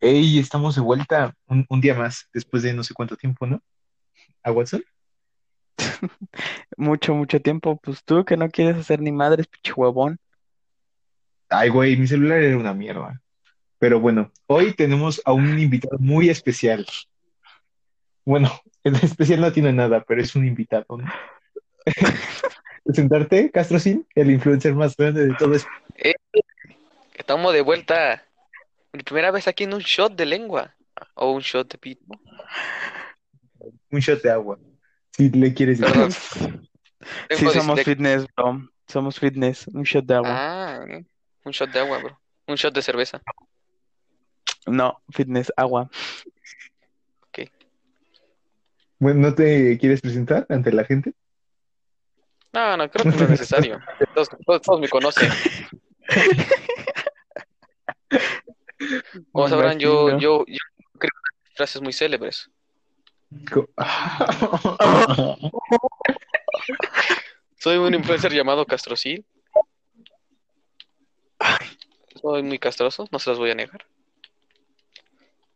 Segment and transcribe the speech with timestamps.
[0.00, 3.62] Ey, estamos de vuelta un, un día más, después de no sé cuánto tiempo, ¿no?
[4.42, 4.82] ¿A Watson?
[6.76, 7.78] Mucho, mucho tiempo.
[7.82, 10.18] Pues tú que no quieres hacer ni madres, pinche huevón.
[11.48, 13.20] Ay, güey, mi celular era una mierda.
[13.78, 16.86] Pero bueno, hoy tenemos a un invitado muy especial.
[18.24, 18.50] Bueno,
[18.84, 21.10] el especial no tiene nada, pero es un invitado, ¿no?
[22.84, 25.68] Presentarte, Castro Sin, el influencer más grande de todo esto.
[25.96, 26.14] Eh,
[27.14, 28.24] estamos de vuelta.
[28.92, 30.74] Mi primera vez aquí en un shot de lengua.
[31.14, 32.04] O un shot de pito.
[33.90, 34.58] Un shot de agua,
[35.12, 36.68] si le quieres decir.
[37.30, 38.68] Sí, somos fitness, bro.
[38.86, 39.66] Somos fitness.
[39.68, 40.30] Un shot de agua.
[40.30, 40.84] Ah,
[41.44, 42.20] un shot de agua, bro.
[42.46, 43.22] Un shot de cerveza.
[44.66, 45.88] No, fitness, agua.
[47.28, 47.50] Ok.
[48.98, 51.14] Bueno, ¿no te quieres presentar ante la gente?
[52.52, 53.80] No, no, creo que no es necesario.
[54.14, 55.30] Todos, todos, todos me conocen.
[59.32, 60.58] Como sabrán, yo, yo, yo
[60.98, 61.12] creo
[61.54, 62.50] frases muy célebres.
[67.58, 69.24] Soy un influencer llamado Castrocil.
[72.20, 73.86] Soy muy castroso, no se los voy a negar.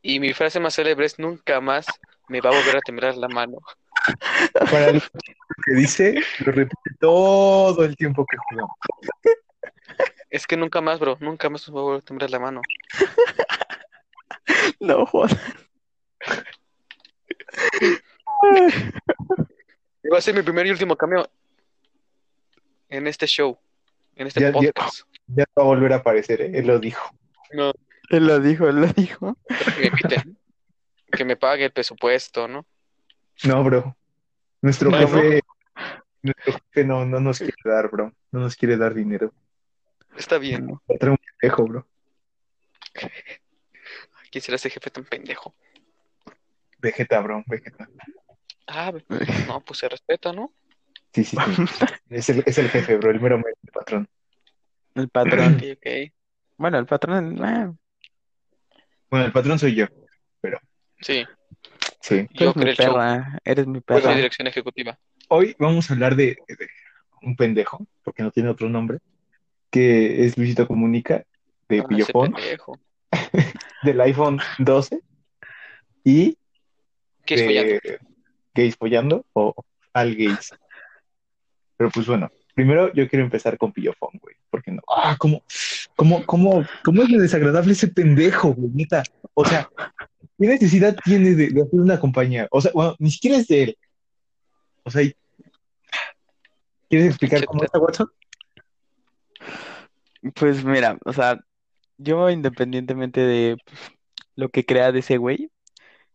[0.00, 1.87] Y mi frase más célebre es nunca más
[2.28, 3.59] me va a volver a temblar la mano.
[4.70, 8.77] Para lo que dice, lo repite todo el tiempo que jugamos.
[10.35, 12.61] Es que nunca más, bro, nunca más me va a volver a temblar la mano.
[14.81, 15.35] No jodas.
[20.12, 21.27] Va a ser mi primer y último cameo
[22.91, 23.57] en este show,
[24.17, 25.05] en este Ya- ya- podcast.
[25.29, 26.51] Ya no va a volver a aparecer, ¿eh?
[26.55, 27.11] Él lo dijo.
[27.53, 27.73] No,
[28.11, 29.39] Él lo dijo, él lo dijo.
[29.49, 30.37] que me inviten,
[31.11, 32.67] que me pague el presupuesto, ¿no?
[33.45, 33.97] No, bro.
[34.61, 35.41] Nuestro No, jefe,
[36.23, 38.12] nuestro jefe no, no nos quiere dar, bro.
[38.33, 39.33] No nos quiere dar dinero.
[40.17, 40.69] Está bien.
[40.69, 41.87] Va a traer un pendejo, bro.
[44.31, 45.55] ¿Quién será ese jefe tan pendejo?
[46.79, 47.89] Vegeta, bro, Vegeta.
[48.67, 48.93] Ah,
[49.47, 50.53] no, pues se respeta, ¿no?
[51.12, 51.65] Sí, sí, sí.
[52.11, 54.09] Es el, es el jefe, bro, el mero mero el patrón.
[54.94, 55.56] El patrón.
[55.56, 56.12] Ok, ok.
[56.56, 57.44] Bueno, el patrón.
[57.44, 57.72] eh,
[59.11, 59.87] Bueno, el patrón soy yo.
[61.00, 61.25] Sí,
[62.00, 62.27] Sí.
[62.28, 62.94] tú yo eres mi el show.
[62.94, 63.38] perra.
[63.44, 64.15] Eres mi Yo soy perra.
[64.17, 64.99] dirección ejecutiva.
[65.28, 66.69] Hoy vamos a hablar de, de
[67.22, 68.99] un pendejo, porque no tiene otro nombre,
[69.75, 71.25] que es Luisito Comunica,
[71.69, 72.79] de pendejo.
[73.83, 75.01] del iPhone 12
[76.05, 76.39] y
[77.27, 77.99] ¿Qué de
[78.55, 79.53] Gays Follando o
[79.93, 80.55] Al Gays.
[81.77, 84.81] Pero pues bueno, primero yo quiero empezar con Pillofón, güey, porque no.
[84.89, 85.43] Ah, ¿cómo,
[85.97, 89.03] cómo, cómo, cómo es de desagradable ese pendejo, güey, neta?
[89.35, 89.69] O sea,
[90.39, 92.47] ¿qué necesidad tiene de, de hacer una compañía?
[92.53, 93.79] O sea, bueno, ni siquiera es de él.
[94.85, 95.03] O sea,
[96.89, 98.09] ¿quieres explicar cómo está Watson?
[100.35, 101.41] Pues mira, o sea,
[101.99, 103.81] yo independientemente de pues,
[104.37, 105.51] lo que crea de ese güey,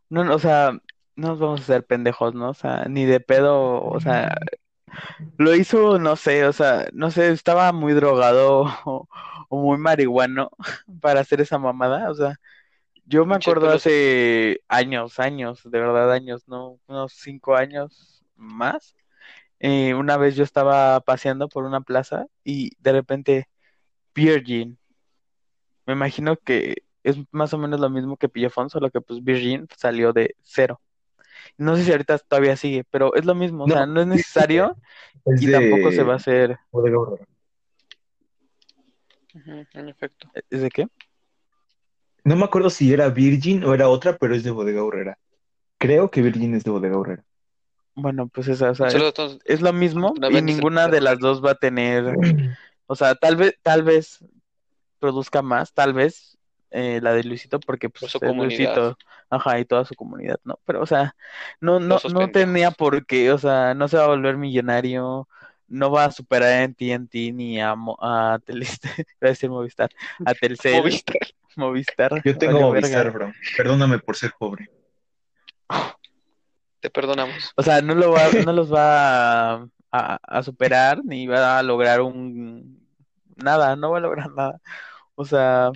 [0.10, 0.74] no, no, o sea,
[1.16, 2.52] no nos vamos a hacer pendejos, ¿no?
[2.52, 4.36] O sea, ni de pedo, o sea,
[5.38, 9.08] lo hizo, no sé, o sea, no sé, estaba muy drogado o,
[9.50, 10.52] o muy marihuano
[11.02, 12.36] para hacer esa mamada, o sea,
[13.06, 13.72] yo me Pinche acuerdo pelos.
[13.72, 16.80] hace años, años, de verdad años, ¿no?
[16.88, 18.96] Unos cinco años más.
[19.60, 23.48] eh, una vez yo estaba paseando por una plaza y de repente
[24.14, 24.78] Virgin.
[25.86, 29.68] Me imagino que es más o menos lo mismo que Pillofón, solo que pues Virgin
[29.76, 30.80] salió de cero.
[31.58, 34.08] No sé si ahorita todavía sigue, pero es lo mismo, o No, sea, no es
[34.08, 34.76] necesario
[35.26, 36.58] Es y de tampoco se va a hacer.
[36.72, 37.26] Bodega Aurrera.
[39.74, 40.30] En efecto.
[40.50, 40.88] ¿Es de qué?
[42.24, 45.18] No me acuerdo si era Virgin o era otra, pero es de Bodega Aurrera.
[45.78, 47.24] Creo que Virgin es de Bodega Aurrera.
[47.96, 51.56] Bueno, pues esa, o sea, es, lo mismo y ninguna de las dos va a
[51.56, 52.16] tener,
[52.90, 54.20] o sea, tal vez, tal vez
[55.00, 56.38] produzca más, tal vez
[56.72, 58.76] eh, la de Luisito, porque Por pues su comunidad.
[58.76, 58.98] Luisito,
[59.30, 60.60] ajá, y toda su comunidad, ¿no?
[60.66, 61.16] Pero, o sea,
[61.62, 65.28] no, no, no tenía por qué, o sea, no se va a volver millonario,
[65.68, 68.34] no va a superar en TNT ni a, Mo- a
[69.22, 69.90] a decir Movistar,
[70.26, 71.16] a Telcel, Movistar.
[71.56, 73.12] Movistar, Yo tengo Movistar, verga.
[73.12, 73.34] bro.
[73.58, 74.70] Perdóname por ser pobre.
[76.80, 77.52] Te perdonamos.
[77.56, 81.64] O sea, no lo va, no los va a, a- a superar ni va a
[81.64, 82.79] lograr un
[83.44, 84.60] nada, no va a lograr nada.
[85.16, 85.72] O sea,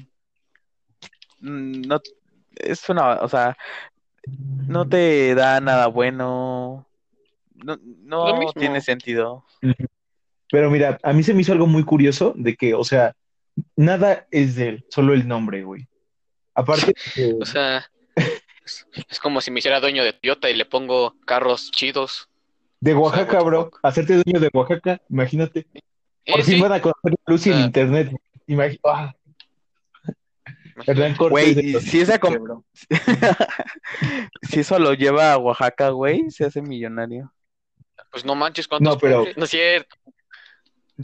[1.40, 2.00] mm, no
[2.56, 3.58] es una, o sea,
[4.68, 6.88] no te da nada bueno,
[7.56, 9.46] no, no tiene sentido.
[10.50, 13.16] Pero mira, a mí se me hizo algo muy curioso de que, o sea,
[13.76, 15.88] nada es de él, solo el nombre, güey.
[16.54, 17.90] Aparte, de- O sea,
[18.64, 22.30] es, es como si me hiciera dueño de Toyota y le pongo carros chidos.
[22.80, 25.66] de o sea, Oaxaca, bro, hacerte dueño de Oaxaca, imagínate.
[26.26, 27.62] Eh, Por fin sí, van a conocer la luz y el Ah.
[27.66, 28.12] internet.
[28.48, 29.14] Imagi- ah,
[31.30, 32.66] Güey, si esa com- bro.
[34.42, 37.32] si eso lo lleva a Oaxaca, güey, se hace millonario.
[38.12, 39.38] Pues no manches, ¿cuántos No, pero- pobres?
[39.38, 39.96] No es cierto.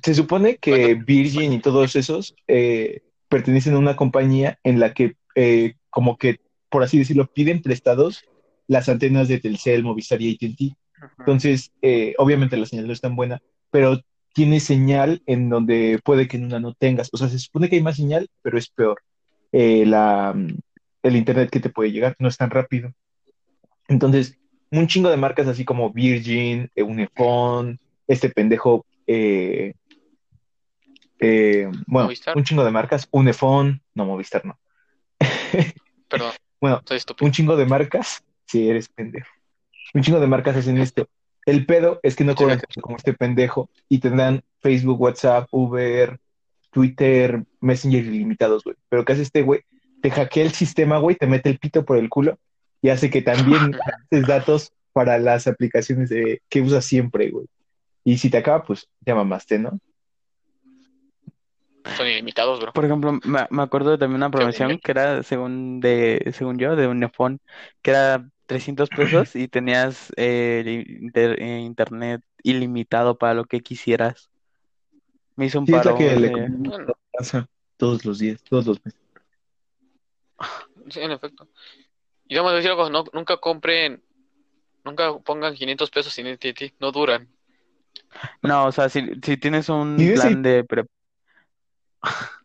[0.03, 5.15] Se supone que Virgin y todos esos eh, pertenecen a una compañía en la que,
[5.35, 6.39] eh, como que,
[6.69, 8.23] por así decirlo, piden prestados
[8.67, 10.75] las antenas de Telcel, Movistar y AT&T.
[11.19, 13.41] Entonces, eh, obviamente la señal no es tan buena,
[13.71, 13.99] pero
[14.33, 17.09] tiene señal en donde puede que en una no tengas.
[17.11, 19.01] O sea, se supone que hay más señal, pero es peor.
[19.51, 20.35] Eh, la,
[21.03, 22.93] el internet que te puede llegar no es tan rápido.
[23.87, 24.37] Entonces,
[24.71, 29.73] un chingo de marcas así como Virgin, eh, Unifón, este pendejo, eh,
[31.19, 32.37] eh, bueno, Movistar.
[32.37, 34.59] un chingo de marcas, Unifón, no, Movistar no.
[36.07, 36.81] Perdón, Bueno,
[37.21, 39.29] un chingo de marcas, si eres pendejo.
[39.93, 41.07] Un chingo de marcas hacen esto.
[41.45, 46.19] El pedo es que no cobran como este pendejo y tendrán Facebook, WhatsApp, Uber,
[46.71, 48.75] Twitter, Messenger ilimitados, güey.
[48.89, 49.61] Pero ¿qué hace este güey?
[50.01, 52.37] Te hackea el sistema, güey, te mete el pito por el culo
[52.81, 53.71] y hace que también
[54.11, 57.47] haces datos para las aplicaciones de, que usas siempre, güey.
[58.03, 59.79] Y si te acaba, pues ya mamaste, ¿no?
[61.95, 62.73] Son ilimitados, bro.
[62.73, 66.75] Por ejemplo, me, me acuerdo de también una promoción que era, según de, según yo,
[66.75, 67.39] de Unifón,
[67.81, 74.31] que era 300 pesos y tenías eh, inter- eh, internet ilimitado para lo que quisieras.
[75.35, 75.97] Me hizo un Sí, es la paro.
[75.97, 77.47] que le ese- Bueno, pasa
[77.77, 78.99] todos los días, todos los meses.
[80.89, 81.47] sí, en efecto.
[82.27, 84.03] Y vamos a decir algo, no, nunca compren,
[84.83, 87.27] nunca pongan 500 pesos en AT&T, no duran.
[88.41, 90.85] No, o sea, si, si tienes un plan de pre-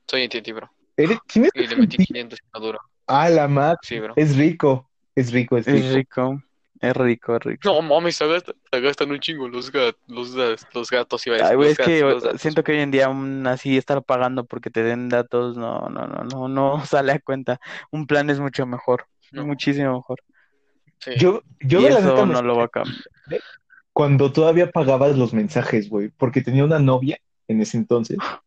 [0.06, 0.70] Soy AT&T, bro.
[0.96, 2.78] ¿Eres- ¿Tienes Y le metí 500 y no dura.
[3.06, 3.78] Ah, la madre.
[3.82, 4.12] Sí, bro.
[4.16, 6.42] Es rico, es rico, es es rico.
[6.80, 7.72] es rico, es rico.
[7.72, 10.34] No mames, se gastan, se gastan un chingo los, gat, los,
[10.74, 12.40] los gatos, iba a Ay, güey, los es que gatos, los datos.
[12.40, 16.06] siento que hoy en día aún así estar pagando porque te den datos, no, no,
[16.06, 17.60] no, no, no sale a cuenta.
[17.90, 19.46] Un plan es mucho mejor, No.
[19.46, 20.20] muchísimo mejor.
[20.98, 21.12] Sí.
[21.18, 23.02] Yo, yo Y eso no lo va a cambiar.
[23.92, 27.18] cuando todavía pagabas los mensajes, güey, porque tenía una novia
[27.48, 28.18] en ese entonces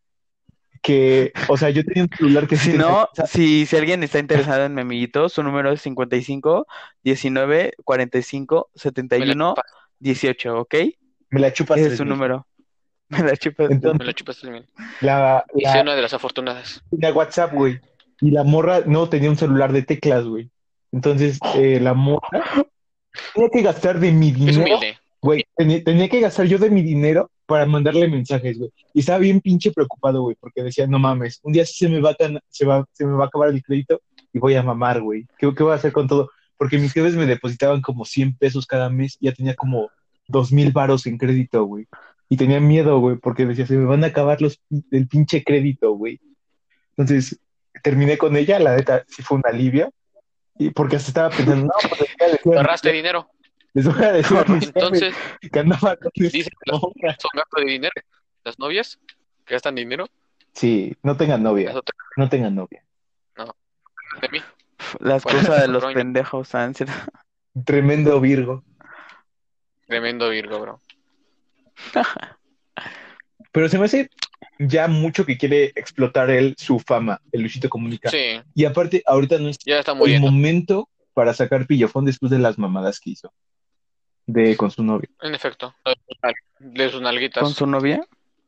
[0.82, 4.04] que, o sea, yo tenía un celular que sí Si tenía- no, si, si alguien
[4.04, 6.68] está interesado en mi amiguito, su número es 55
[7.04, 9.66] 19 45 Me la 71 chupas,
[10.00, 10.76] 18, ¿ok?
[11.30, 12.14] me la chupas Ese es su mil.
[12.14, 12.48] número.
[13.10, 13.72] Me la chupas.
[13.72, 14.66] Entonces, me la chupas también.
[15.02, 16.84] la, Y la- soy una de las afortunadas.
[16.92, 17.80] tenía WhatsApp, güey,
[18.20, 20.50] y la morra no tenía un celular de teclas, güey.
[20.92, 22.28] Entonces, eh, la morra
[23.34, 24.98] tenía que gastar de mi Es dinero, humilde.
[25.22, 28.70] güey, tenía, tenía que gastar yo de mi dinero para mandarle mensajes, güey.
[28.94, 32.00] Y estaba bien pinche preocupado, güey, porque decía, no mames, un día sí se me
[32.02, 34.02] va a, can- se va, se me va a acabar el crédito
[34.32, 35.26] y voy a mamar, güey.
[35.40, 36.30] ¿Qué, qué voy a hacer con todo?
[36.58, 39.90] Porque mis jefes me depositaban como 100 pesos cada mes, ya tenía como
[40.28, 41.88] 2 mil varos en crédito, güey.
[42.30, 44.60] Y tenía miedo, güey, porque decía, se me van a acabar los,
[44.92, 46.20] el pinche crédito, güey.
[46.98, 47.40] Entonces,
[47.84, 49.94] terminé con ella, la neta, sí fue un alivio.
[50.60, 52.02] Y porque hasta estaba pensando, no, pues
[52.44, 53.30] mis Ahorraste dinero.
[53.78, 55.16] Les voy a decir a mis jefes Entonces,
[55.52, 56.92] que andaba con esta dicen que las son
[57.36, 57.94] gasto de dinero.
[58.44, 59.00] Las novias
[59.46, 60.08] que gastan dinero,
[60.54, 61.84] Sí, no tengan novia, las
[62.16, 62.84] no tengan novia.
[63.36, 64.40] de mí.
[65.00, 66.74] La Bueno, excusa de los pendejos, ¿saben?
[66.74, 66.94] ¿Cierto?
[67.66, 68.64] Tremendo Virgo.
[69.86, 70.82] Tremendo Virgo, bro.
[73.52, 74.10] Pero se me hace
[74.58, 78.10] ya mucho que quiere explotar él su fama, el Luisito Comunica.
[78.10, 82.40] Sí, Y aparte, ahorita no es ya está el momento para sacar pillofón después de
[82.40, 83.32] las mamadas que hizo
[84.28, 85.10] de con su novio.
[85.22, 85.74] En efecto.
[86.60, 87.44] De sus nalguitas.
[87.44, 88.06] ¿Con su novia?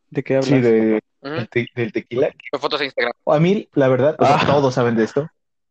[0.10, 0.50] ¿De qué hablas?
[0.50, 2.30] Sí, de, del te- del tequila.
[2.60, 3.14] Fotos a Instagram.
[3.26, 4.46] A mí, la verdad, o sea, Ah.
[4.46, 5.30] todos saben de esto,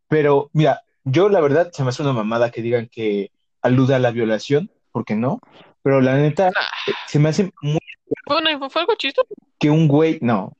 [0.08, 3.30] pero mira, yo la verdad se me hace una mamada que digan que
[3.62, 5.40] alude a la violación, porque no,
[5.82, 7.78] pero la neta, Nah, eh, se me hace muy
[8.26, 8.38] fue,
[8.80, 9.28] algo chistoso.
[9.58, 10.52] que un güey, no,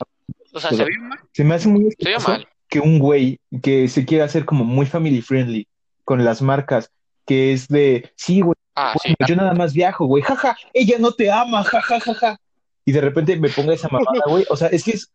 [0.52, 1.18] O sea, O se vio mal.
[1.32, 2.48] se me hace muy Se vio asqueroso mal.
[2.68, 5.68] que un güey que se quiera hacer como muy family friendly
[6.04, 6.90] con las marcas,
[7.26, 9.12] que es de, sí, güey, Ah, sí.
[9.26, 12.40] yo nada más viajo, güey, jaja, ella no te ama, jaja, jaja.
[12.84, 14.44] Y de repente me ponga esa mamada, güey.
[14.48, 15.10] O sea, es que es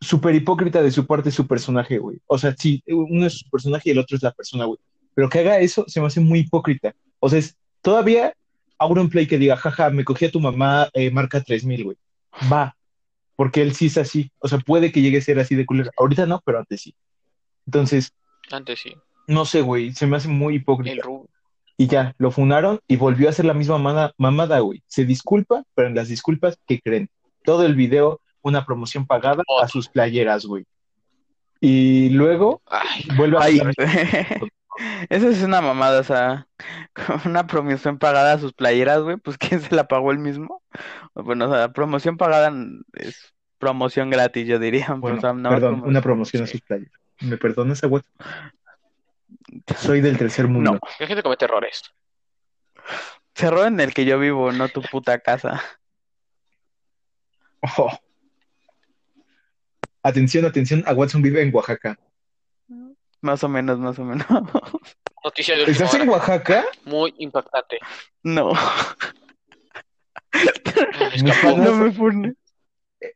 [0.00, 0.34] Súper.
[0.34, 2.18] hipócrita de su parte su personaje, güey.
[2.26, 4.78] O sea, sí, uno es su personaje y el otro es la persona, güey.
[5.14, 6.94] Pero que haga eso se me hace muy hipócrita.
[7.20, 8.34] O sea, es todavía
[8.78, 11.96] Auronplay que diga, jaja, me cogí a tu mamá, eh, marca 3000, güey.
[12.50, 12.76] Va.
[13.36, 14.30] Porque él sí es así.
[14.38, 15.90] O sea, puede que llegue a ser así de culero.
[15.98, 16.94] Ahorita no, pero antes sí.
[17.66, 18.12] Entonces,
[18.50, 18.94] Antes sí.
[19.26, 19.92] no sé, güey.
[19.92, 21.08] Se me hace muy El hipócrita.
[21.76, 24.82] Y ya, lo funaron y volvió a hacer la misma mamada, mamada, güey.
[24.86, 27.08] Se disculpa, pero en las disculpas, ¿qué creen?
[27.44, 30.64] Todo el video, una promoción pagada a sus playeras, güey.
[31.60, 33.74] Y luego Ay, vuelve a Ay, hacer
[35.08, 36.46] Eso es una mamada, o sea,
[36.94, 40.62] con una promoción pagada a sus playeras, güey, pues ¿quién se la pagó él mismo?
[41.14, 42.52] Bueno, o sea, promoción pagada
[42.94, 44.86] es promoción gratis, yo diría.
[44.98, 46.90] Bueno, O sea, no, perdón, una promoción a sus playas.
[47.20, 48.12] ¿Me perdonas, a Watson?
[49.76, 50.72] Soy del tercer mundo.
[50.72, 50.80] No.
[50.98, 51.82] La gente comete errores.
[53.34, 55.62] Cerró en el que yo vivo, no tu puta casa.
[57.78, 57.90] Oh.
[60.02, 61.98] Atención, atención, a Watson vive en Oaxaca.
[63.22, 64.26] Más o menos, más o menos.
[65.24, 66.08] Noticia de última ¿Estás en.
[66.08, 66.64] Oaxaca?
[66.84, 67.78] Muy impactante.
[68.22, 68.52] No,
[71.56, 72.34] no me pone.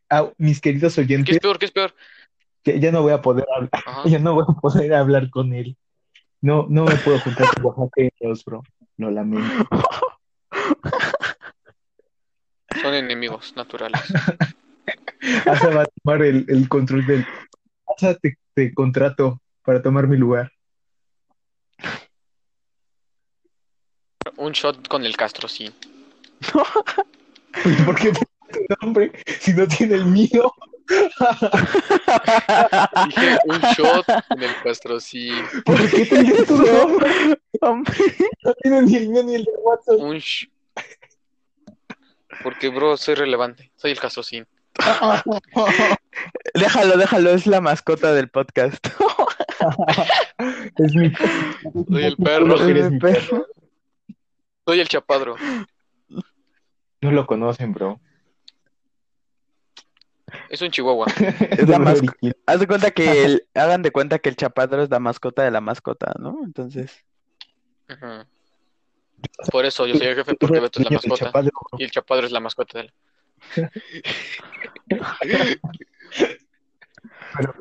[0.08, 1.58] Ah, mis queridos ¿Qué oyentes, es peor?
[1.58, 1.94] ¿Qué es peor?
[2.62, 4.02] que ya no voy a poder hablar, Ajá.
[4.08, 5.76] ya no voy a poder hablar con él.
[6.40, 8.62] No, no me puedo juntar con oaxaqueños, bro.
[8.96, 9.68] Lo lamento.
[12.80, 14.00] Son enemigos naturales.
[15.46, 17.26] Asa va a tomar el, el control del.
[17.96, 20.52] Asa, te, te contrato para tomar mi lugar.
[24.36, 25.72] Un shot con el Castro, sí.
[27.84, 30.52] ¿Por qué tu nombre si no tiene el mío?
[33.06, 35.30] Dije un shot con el Castro, sí.
[35.64, 37.38] ¿Por qué tiene tu nombre?
[37.60, 37.94] Hombre,
[38.44, 39.98] No tiene ni el mío ni el de WhatsApp.
[39.98, 40.48] Un sh-
[42.42, 43.70] Porque, bro, soy relevante.
[43.76, 44.42] Soy el Castro, sí.
[46.54, 48.86] déjalo, déjalo, es la mascota del podcast.
[50.78, 51.10] Es mi.
[51.90, 52.62] Soy el perro.
[52.64, 53.20] Eres mi perro.
[53.28, 53.46] Perro.
[54.64, 55.34] Soy el chapadro.
[57.00, 58.00] No lo conocen, bro.
[60.48, 61.06] Es un chihuahua.
[61.50, 62.36] Es la de masco- Beverly Hills.
[62.46, 65.50] Haz de cuenta que el, hagan de cuenta que el chapadro es la mascota de
[65.50, 66.40] la mascota, ¿no?
[66.44, 67.04] Entonces.
[69.50, 71.24] Por eso yo soy el jefe, porque Beto es la mascota.
[71.26, 71.50] chapadro.
[71.78, 72.92] Y el chapadro es la mascota de él.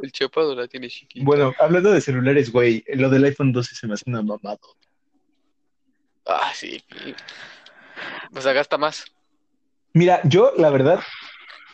[0.02, 1.26] El chapadro la tiene chiquita.
[1.26, 4.58] Bueno, hablando de celulares, güey, lo del iPhone 12 se me hace una mamada.
[6.26, 6.84] Ah, sí.
[8.34, 9.06] O sea, gasta más.
[9.94, 11.00] Mira, yo, la verdad,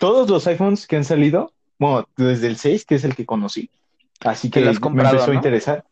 [0.04, 3.70] todos los iPhones que han salido, bueno, desde el 6, que es el que conocí,
[4.20, 5.86] así que lo has me empezó a interesar.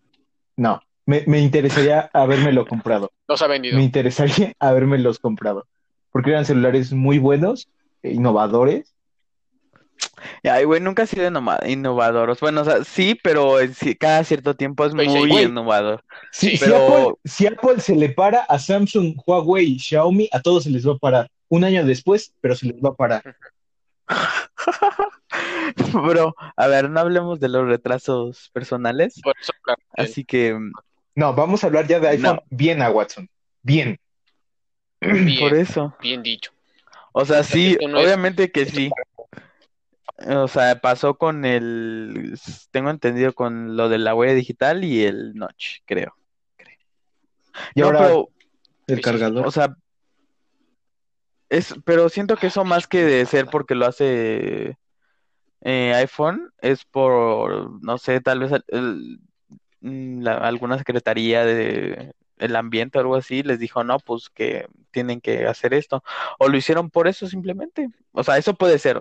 [0.57, 3.13] No, me, me interesaría habérmelo comprado.
[3.29, 3.77] Los ha vendido.
[3.77, 5.65] Me interesaría habérmelos comprado.
[6.11, 7.69] Porque eran celulares muy buenos,
[8.03, 8.93] e innovadores.
[10.43, 12.37] ay, güey, nunca ha sido innova- innovador.
[12.41, 13.55] Bueno, o sea, sí, pero
[13.97, 15.45] cada cierto tiempo es muy güey.
[15.45, 16.03] innovador.
[16.33, 20.41] Si, Sí, si pero- Apple, si Apple se le para a Samsung, Huawei, Xiaomi, a
[20.41, 21.29] todos se les va a parar.
[21.47, 23.23] Un año después, pero se les va a parar.
[25.93, 29.19] Bro, a ver, no hablemos de los retrasos personales.
[29.23, 30.57] Por eso, claro, Así que,
[31.15, 32.43] No, vamos a hablar ya de iPhone No.
[32.49, 33.29] bien a Watson.
[33.61, 33.99] Bien.
[35.01, 35.95] bien, por eso.
[36.01, 36.51] bien dicho.
[37.13, 38.89] O sea, sí, es- obviamente que sí.
[40.27, 42.37] O sea, pasó con el,
[42.69, 46.15] tengo entendido con lo de la huella digital y el notch, creo.
[47.75, 48.29] Y No, ahora pero,
[48.87, 49.47] el cargador.
[49.47, 49.75] o sea,
[51.51, 54.77] es, pero siento que eso más que de ser porque lo hace
[55.61, 59.19] eh, iPhone, es por, no sé, tal vez el-
[59.81, 64.65] mm, la- alguna secretaría de el ambiente o algo así les dijo, no, pues que
[64.89, 66.03] tienen que hacer esto.
[66.39, 67.87] O lo hicieron por eso simplemente.
[68.13, 68.99] O sea, eso puede ser.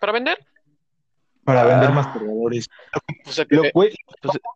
[0.00, 0.38] ¿Para vender?
[1.44, 1.92] para vender Ah.
[1.92, 2.68] más cargadores.
[3.24, 3.94] O sea, que, Lo, te- güey,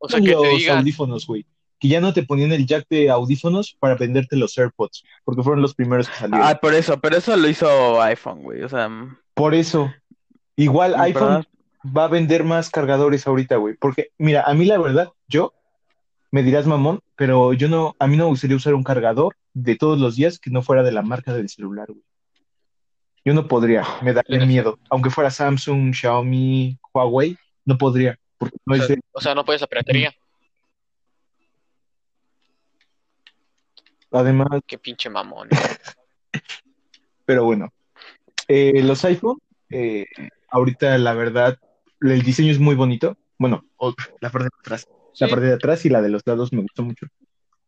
[0.00, 1.46] o sea, que te los digan, audífonos, güey.
[1.82, 5.62] Que ya no te ponían el jack de audífonos para venderte los AirPods, porque fueron
[5.62, 6.46] los primeros que salieron.
[6.46, 8.62] Ah, por eso, pero eso lo hizo iPhone, güey.
[8.62, 9.92] O sea, mm, Por eso,
[10.54, 11.06] igual ¿verdad?
[11.06, 11.44] iPhone
[11.84, 13.74] va a vender más cargadores ahorita, güey.
[13.74, 15.54] Porque, mira, a mí la verdad, yo,
[16.30, 19.74] me dirás mamón, pero yo no, a mí no me gustaría usar un cargador de
[19.74, 22.04] todos los días que no fuera de la marca del celular, güey.
[23.24, 24.78] Yo no podría, me daría miedo.
[24.88, 28.16] Aunque fuera Samsung, Xiaomi, Huawei, no podría.
[28.38, 30.14] Porque no o sea, de- o sea, no puedes la piratería.
[34.12, 35.48] Además, Qué pinche mamón.
[37.24, 37.72] pero bueno.
[38.48, 39.38] Eh, los iPhone,
[39.70, 40.06] eh,
[40.50, 41.58] ahorita la verdad,
[42.00, 43.16] el diseño es muy bonito.
[43.38, 43.64] Bueno,
[44.20, 44.88] la parte de atrás.
[45.18, 47.06] La parte de atrás y la de los lados me gustó mucho.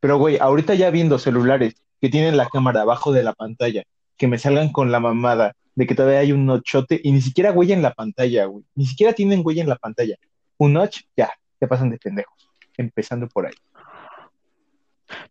[0.01, 3.85] Pero, güey, ahorita ya viendo celulares que tienen la cámara abajo de la pantalla,
[4.17, 7.53] que me salgan con la mamada de que todavía hay un nochote y ni siquiera
[7.53, 8.65] huella en la pantalla, güey.
[8.75, 10.17] Ni siquiera tienen huella en la pantalla.
[10.59, 12.49] Un notch, ya, te pasan de pendejos.
[12.77, 13.55] Empezando por ahí.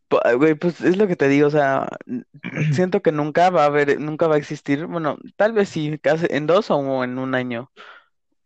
[0.08, 1.88] Po- Güey, pues es lo que te digo, o sea,
[2.74, 6.28] siento que nunca va a haber, nunca va a existir, bueno, tal vez sí, casi
[6.30, 7.72] en dos o en un año,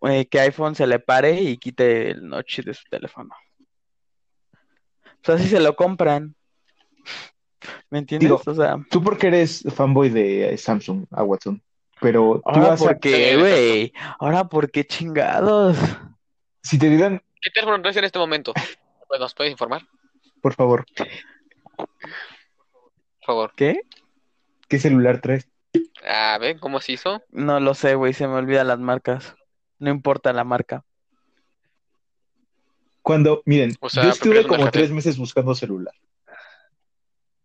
[0.01, 3.33] eh, que iPhone se le pare y quite el notch de su teléfono.
[5.05, 6.35] O sea, si se lo compran,
[7.89, 8.29] ¿me entiendes?
[8.29, 11.61] Digo, O sea, Tú porque eres fanboy de eh, Samsung, a Watson,
[11.99, 12.83] pero tú ahora vas a...
[12.85, 15.77] por qué, güey, ahora por qué chingados.
[16.61, 18.53] Si te dieran, ¿Qué teléfono traes en este momento?
[19.07, 19.81] Pues, ¿Nos puedes informar?
[20.41, 20.85] por favor,
[23.27, 23.53] favor.
[23.55, 23.81] ¿Qué?
[24.67, 25.47] ¿qué celular traes?
[26.05, 27.21] Ah, ¿ven cómo se hizo?
[27.31, 29.35] No lo sé, güey, se me olvidan las marcas.
[29.79, 30.83] No importa la marca.
[33.01, 35.93] Cuando, miren, O sea, yo estuve como tres meses buscando celular.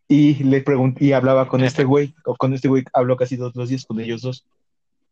[0.09, 3.55] Y le pregunté, y hablaba con este güey, o con este güey hablo casi todos
[3.55, 4.45] los días con ellos dos.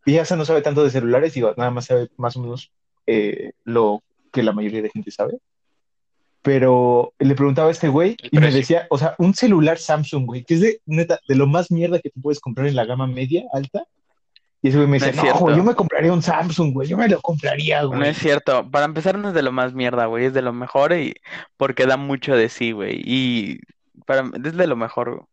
[0.05, 2.73] Y ella no sabe tanto de celulares, digo, nada más sabe más o menos
[3.07, 5.39] eh, lo que la mayoría de gente sabe.
[6.43, 10.45] Pero le preguntaba a este güey y me decía, o sea, un celular Samsung, güey,
[10.45, 13.07] que es de, neta, de lo más mierda que tú puedes comprar en la gama
[13.07, 13.85] media, alta.
[14.63, 16.89] Y ese güey me No decía, es no, güey, yo me compraría un Samsung, güey,
[16.89, 18.09] yo me lo compraría, No güey.
[18.09, 18.71] es cierto.
[18.71, 20.27] Para empezar, no es de lo más mierda, güey.
[20.27, 21.15] Es de lo mejor y
[21.57, 23.03] porque da mucho de sí, güey.
[23.05, 23.61] Y
[24.07, 25.27] para, es de lo mejor, güey.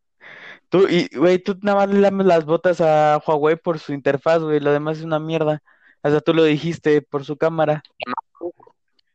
[0.69, 4.41] Tú, y, güey, tú nada más le lames las botas a Huawei por su interfaz,
[4.41, 4.59] güey.
[4.59, 5.61] Lo demás es una mierda.
[6.03, 7.81] Hasta tú lo dijiste por su cámara.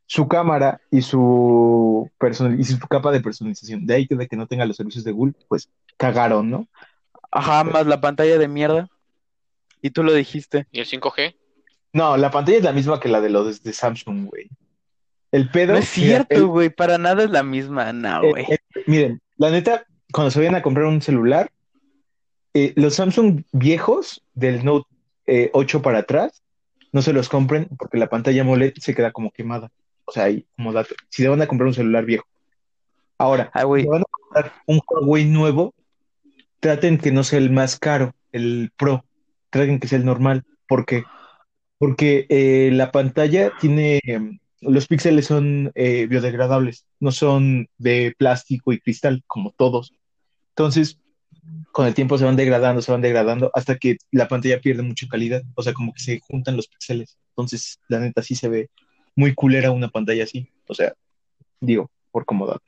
[0.07, 3.87] Su cámara y su personal y su capa de personalización.
[3.87, 6.69] De ahí que de que no tenga los servicios de Google, pues cagaron, ¿no?
[7.31, 8.89] Ajá, más la pantalla de mierda.
[9.81, 10.67] Y tú lo dijiste.
[10.71, 11.35] ¿Y el 5G?
[11.93, 14.49] No, la pantalla es la misma que la de los de Samsung, güey.
[15.31, 15.73] El pedo.
[15.73, 16.69] No es cierto, güey.
[16.69, 17.93] Para nada es la misma.
[17.93, 18.47] No, güey.
[18.87, 21.51] miren, la neta, cuando se vayan a comprar un celular,
[22.55, 24.87] eh, los Samsung viejos del Note
[25.27, 26.43] eh, 8 para atrás,
[26.93, 29.71] no se los compren porque la pantalla AMOLED se queda como quemada.
[30.13, 30.95] O sea, ahí como dato.
[31.09, 32.27] Si le van a comprar un celular viejo.
[33.17, 33.83] Ahora, Ay, güey.
[33.83, 35.75] si van a comprar un Huawei nuevo,
[36.61, 39.07] traten que no sea el más caro, el Pro.
[39.49, 40.45] Traten que sea el normal.
[40.69, 41.05] ¿Por qué?
[41.79, 44.03] Porque eh, la pantalla tiene,
[44.61, 49.95] los píxeles son eh, biodegradables, no son de plástico y cristal como todos.
[50.51, 50.99] Entonces,
[51.71, 55.09] con el tiempo se van degradando, se van degradando hasta que la pantalla pierde mucha
[55.09, 55.43] calidad.
[55.55, 57.17] O sea, como que se juntan los píxeles.
[57.31, 58.69] Entonces, la neta sí se ve
[59.15, 60.49] muy culera una pantalla así.
[60.67, 60.95] O sea,
[61.61, 62.61] digo, por comodidad.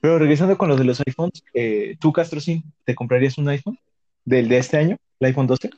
[0.00, 3.78] Pero regresando con los de los iPhones, eh, ¿tú, Castro, sí, te comprarías un iPhone
[4.24, 5.70] del de este año, el iPhone 12?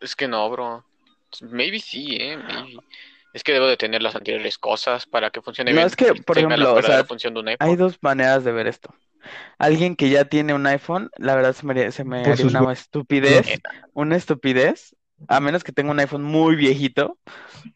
[0.00, 0.84] Es que no, bro.
[1.40, 2.78] Maybe sí, eh, maybe.
[3.32, 5.86] Es que debo de tener las anteriores cosas para que funcione No, bien.
[5.86, 8.66] es que, por ejemplo, o verdadera sea, función de un Hay dos maneras de ver
[8.66, 8.94] esto.
[9.58, 13.60] Alguien que ya tiene un iPhone, la verdad se me, se me haría una estupidez,
[13.92, 14.96] una estupidez,
[15.28, 17.18] a menos que tenga un iPhone muy viejito.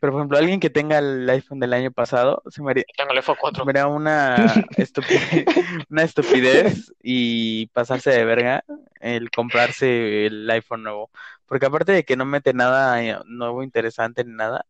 [0.00, 3.10] Pero, por ejemplo, alguien que tenga el iPhone del año pasado, se me haría, Tengo
[3.12, 3.64] el iPhone se 4.
[3.64, 5.48] me haría una estupidez,
[5.90, 8.64] una estupidez y pasarse de verga
[9.00, 11.10] el comprarse el iPhone nuevo.
[11.46, 14.66] Porque aparte de que no mete nada eh, nuevo, interesante ni nada,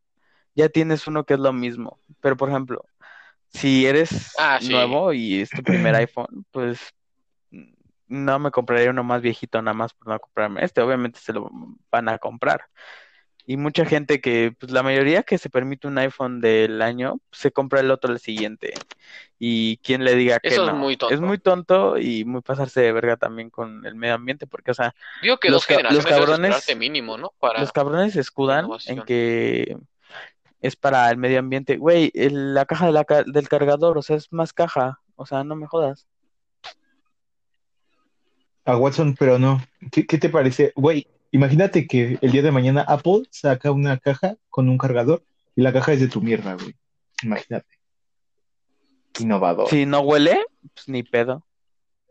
[0.54, 2.00] ya tienes uno que es lo mismo.
[2.20, 2.84] Pero, por ejemplo,
[3.48, 4.74] si eres Ah, sí.
[4.74, 6.80] nuevo y es tu primer iPhone, pues
[8.10, 10.82] no me compraría uno más viejito nada más por no comprarme este.
[10.82, 11.50] Obviamente se lo
[11.90, 12.64] van a comprar.
[13.46, 17.50] Y mucha gente que, pues la mayoría que se permite un iPhone del año, se
[17.50, 18.74] compra el otro al siguiente.
[19.38, 20.76] Y quien le diga que Eso es no.
[20.76, 21.14] muy tonto.
[21.14, 24.74] Es muy tonto y muy pasarse de verga también con el medio ambiente, porque, o
[24.74, 27.32] sea, Digo que los dos los generaciones cabrones- mínimo, ¿no?
[27.40, 27.60] Para...
[27.60, 29.76] los cabrones se escudan en que
[30.60, 31.76] es para el medio ambiente.
[31.76, 35.00] Güey, el- la caja de la ca- del cargador, o sea, es más caja.
[35.16, 36.06] O sea, no me jodas.
[38.70, 39.62] A Watson, pero no.
[39.92, 40.72] ¿Qué, qué te parece?
[40.76, 45.22] Güey, imagínate que el día de mañana Apple saca una caja con un cargador
[45.56, 46.74] y la caja es de tu mierda, güey.
[47.22, 47.78] Imagínate.
[49.18, 49.68] Innovador.
[49.68, 50.40] Si no huele,
[50.74, 51.44] pues ni pedo.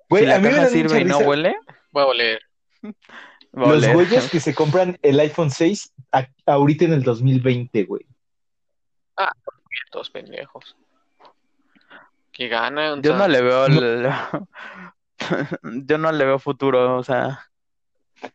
[0.10, 1.56] Güey, si la a mí me caja sirve y no huele,
[1.92, 2.42] Voy a oler.
[3.54, 8.06] a Los güeyes que se compran el iPhone 6 a- ahorita en el 2020, güey.
[9.92, 10.76] Todos pendejos.
[12.32, 13.02] Que ganan.
[13.02, 14.08] Yo no le veo el-
[15.88, 17.40] Yo no le veo futuro, o sea,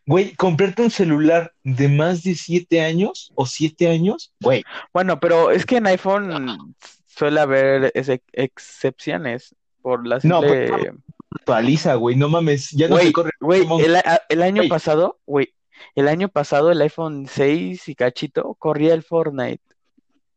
[0.07, 4.63] Güey, comprarte un celular de más de 7 años o 7 años, güey.
[4.91, 7.91] bueno, pero es que en iPhone suele haber
[8.33, 10.93] excepciones por la No, simple...
[11.31, 13.31] Actualiza, güey, no mames, ya no se corre.
[13.41, 13.97] Güey, el,
[14.29, 15.53] el año pasado, güey,
[15.93, 19.61] el año pasado el iPhone 6 y cachito corría el Fortnite.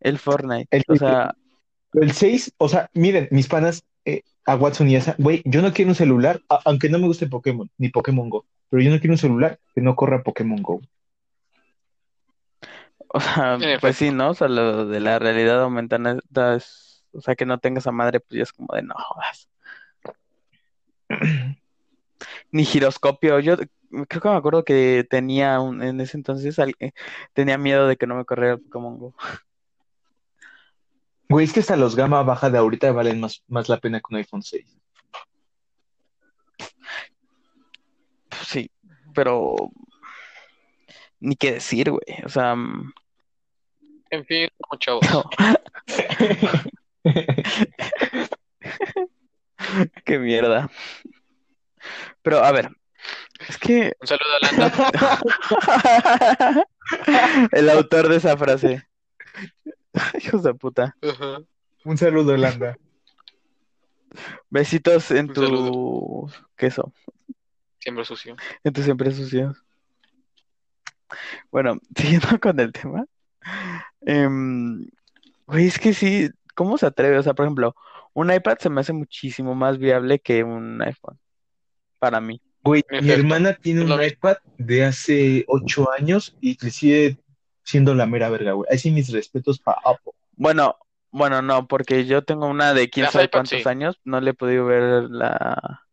[0.01, 0.67] El Fortnite.
[0.71, 1.35] El- O sea,
[1.95, 5.73] El 6, o sea, miren, mis panas, eh, a Watson y esa, güey, yo no
[5.75, 8.99] quiero un celular, a- aunque no me guste Pokémon, ni Pokémon Go, pero yo no
[8.99, 10.81] quiero un celular que no corra Pokémon Go.
[13.09, 14.31] o sea, pues sí, ¿no?
[14.31, 16.17] O sea, lo de la realidad aumentada
[16.57, 19.49] es, o sea, que no tengas a madre, pues ya es como de no jodas.
[22.51, 23.41] Ni giroscopio.
[23.41, 23.57] Yo
[24.09, 26.93] creo que me acuerdo que tenía un, en ese entonces al- eh,
[27.35, 29.15] tenía miedo de que no me corriera el Pokémon Go.
[31.29, 34.07] Güey, es que hasta los gama baja de ahorita valen más, más la pena que
[34.11, 34.65] un iPhone 6.
[38.29, 38.71] Pues sí,
[39.15, 39.55] pero
[41.21, 42.03] ni qué decir, güey.
[42.25, 42.93] O sea, mm,
[44.11, 45.05] En fin, chavos.
[45.11, 45.25] no.
[50.05, 50.71] Qué mierda.
[52.23, 52.71] Pero a ver,
[53.49, 54.73] Es que Un saludo a Landa.
[57.53, 58.85] el autor de esa frase.
[60.23, 60.97] Hijos de puta.
[61.03, 61.41] Ajá.
[61.85, 62.77] Un saludo, Holanda.
[64.51, 66.33] Besitos en Un tu saludo.
[66.57, 66.93] queso,
[67.79, 68.37] Siempre sucio.
[68.65, 69.55] en tu siempre sucio.
[71.51, 73.05] Bueno, siguiendo con el tema.
[74.03, 74.87] em,
[75.47, 77.19] güey, es que sí, ¿cómo se atreve?
[77.19, 77.75] O sea, por ejemplo,
[78.15, 81.19] un iPad se me hace muchísimo más viable que un iPhone.
[81.99, 82.41] Para mí.
[82.65, 87.19] Güey, mi hermana tiene un iPad de hace ocho años y le sigue
[87.69, 88.67] siendo la mera verga, güey.
[88.71, 90.13] Ahí sí mis respetos para Apple.
[90.37, 90.79] Bueno,
[91.11, 93.69] bueno, no, porque yo tengo una de quién sabe iPad, cuántos sí.
[93.69, 95.87] años, no le he podido ver la,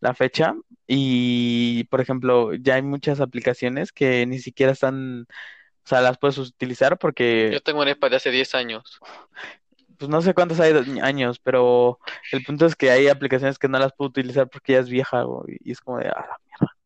[0.00, 0.54] la fecha
[0.86, 6.36] y, por ejemplo, ya hay muchas aplicaciones que ni siquiera están, o sea, las puedes
[6.36, 9.00] utilizar porque, Yo tengo un iPad de hace 10 años.
[9.96, 11.98] pues no sé cuántos hay años, pero
[12.30, 15.22] el punto es que hay aplicaciones que no las puedo utilizar porque ya es vieja,
[15.22, 16.76] güey, y es como de, ah, la mierda.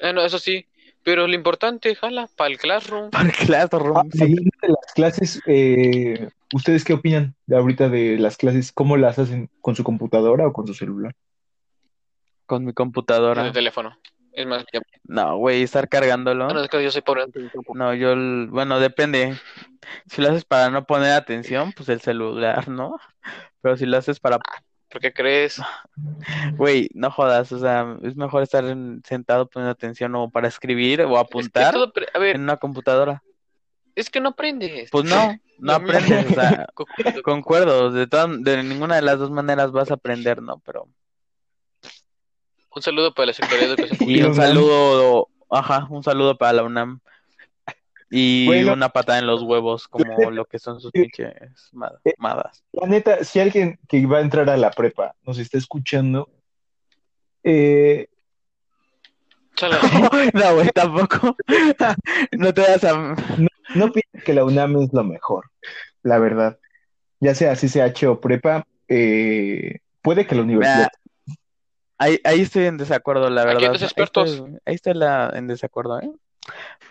[0.00, 0.66] Bueno, eso sí.
[1.04, 3.10] Pero lo importante, jala, para el Classroom.
[3.10, 4.34] Para el Classroom, Ah, sí.
[4.62, 8.72] de las clases, eh, ¿ustedes qué opinan de ahorita de las clases?
[8.72, 9.50] ¿Cómo las hacen?
[9.60, 11.14] ¿Con su computadora o con su celular?
[12.46, 13.46] con mi computadora.
[13.46, 13.96] el teléfono.
[14.32, 16.44] Es más, ya- No, güey, estar cargándolo.
[16.44, 17.22] bueno, es que yo soy pobre.
[17.26, 17.72] no tengo tiempo.
[17.74, 18.14] No, yo,
[18.50, 19.34] bueno, depende.
[20.10, 22.98] Si lo haces para no poner atención, pues el celular, ¿no?
[23.62, 24.38] Pero si lo haces para,
[24.94, 25.60] ¿Por qué crees?
[26.56, 31.00] güey, no jodas, o sea, es mejor estar en- sentado poniendo atención o para escribir
[31.02, 33.20] o Es que apuntar todo pre- a ver, en una computadora.
[33.96, 34.90] es que no aprendes.
[34.92, 36.66] Pues no, no aprendes, o sea,
[37.24, 37.90] Concuerdo.
[37.90, 40.60] de todas, de ninguna de las dos maneras vas a aprender, ¿no?
[40.64, 40.86] Pero,
[42.70, 46.62] Un saludo para la Secretaría de Educación y un saludo, ajá, un saludo para la
[46.62, 47.00] UNAM.
[48.16, 52.62] Y una patada en los huevos, como lo que son sus pinches ma- madas.
[52.72, 56.30] La neta, si alguien que va a entrar a la prepa nos está escuchando,
[57.42, 58.06] eh.
[60.34, 61.36] No, güey, tampoco.
[62.38, 63.16] No te vas a.
[63.74, 65.50] no piensen que la UNAM es lo mejor,
[66.02, 66.58] la verdad.
[67.20, 70.88] Ya sea CCH o prepa, eh, puede que la universidad.
[71.98, 73.72] Ahí, ahí estoy en desacuerdo, la Aquí hay verdad.
[73.72, 74.30] dos Ahí expertos.
[74.32, 76.10] estoy, ahí estoy la, en desacuerdo, ¿eh?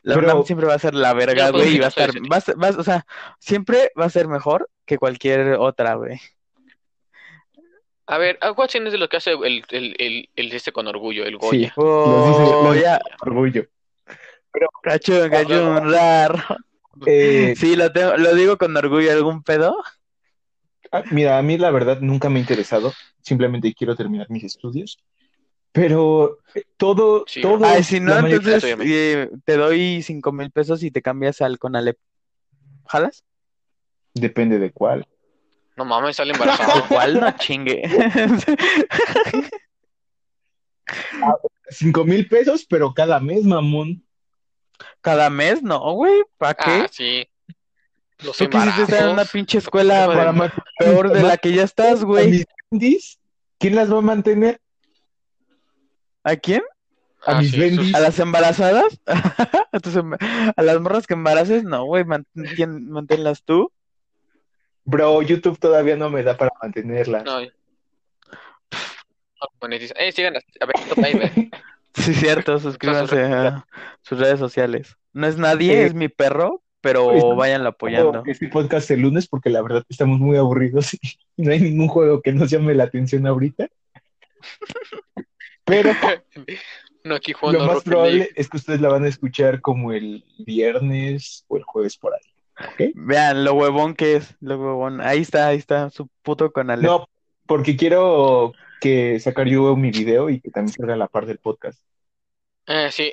[0.02, 2.38] La Pero- UNAM siempre va a ser la verga, güey, y va a estar, va
[2.38, 3.06] a ser- va a- o sea,
[3.40, 6.20] siempre va a ser mejor que cualquier otra, güey.
[8.06, 11.24] A ver, Aguachín es de lo que hace el, el, el, el este con orgullo,
[11.24, 11.74] el Sí, Goya.
[11.78, 12.74] Lo Oh,
[13.22, 13.66] orgullo.
[14.84, 16.44] cachón, cachón, raro.
[17.06, 19.76] Eh, Sí, lo tengo, lo digo con orgullo, ¿algún pedo?
[20.92, 25.00] ah, mira, a mí la verdad nunca me ha interesado, simplemente quiero terminar mis estudios,
[25.74, 26.40] pero
[26.78, 31.02] todo, Sí, todo, Ay, si no, entonces eh, te doy cinco mil pesos y te
[31.02, 31.98] cambias al Conalep.
[32.88, 33.24] ¿Jalas?
[34.14, 35.08] depende de cuál.
[35.76, 36.86] No mames, sale embarazado.
[36.88, 37.20] ¿Cuál?
[37.20, 37.82] No chingue.
[41.70, 44.06] Cinco mil pesos, pero cada mes, mamón.
[45.02, 45.64] ¿Cada mes?
[45.64, 46.72] No, güey, ¿para qué?
[46.84, 47.28] Ah, sí.
[48.20, 52.04] Los Tú quisiste estar en una pinche escuela Para peor de la que ya estás,
[52.04, 52.46] güey.
[53.58, 54.62] ¿quién las va a mantener?
[56.24, 56.62] ¿A quién?
[57.26, 57.88] a Ah, mis sí, bendis.
[57.88, 59.00] sus- ¿A las embarazadas?
[59.06, 61.64] ¿A, tus em- a las morras que embaraces?
[61.64, 63.72] No, güey, mant- ¿quién- manténlas tú.
[64.86, 67.24] Bro, YouTube todavía no me da para mantenerlas.
[67.24, 67.40] No.
[67.42, 67.48] No.
[69.70, 70.96] Eh, sigan a, Benito.
[71.96, 73.68] Sí, cierto, suscríbanse a
[74.02, 74.98] sus redes sociales.
[75.14, 78.24] No es nadie, Eh, es mi perro, pero estamos váyanlo apoyando.
[78.26, 81.00] Este podcast el lunes porque la verdad estamos muy aburridos y
[81.38, 83.68] no hay ningún juego que nos llame la atención ahorita.
[85.66, 85.92] Pero
[87.04, 88.32] No, aquí lo jugando más Rocket probable League.
[88.36, 92.92] es que ustedes la van a escuchar como el viernes o el jueves por ahí.
[92.96, 95.02] Vean lo huevón que es, lo huevón.
[95.02, 96.82] Ahí está, ahí está, su puto canal.
[96.82, 97.10] No,
[97.46, 101.82] porque quiero que sacar yo mi video y que también salga la par del podcast.
[102.68, 103.12] Eh, sí.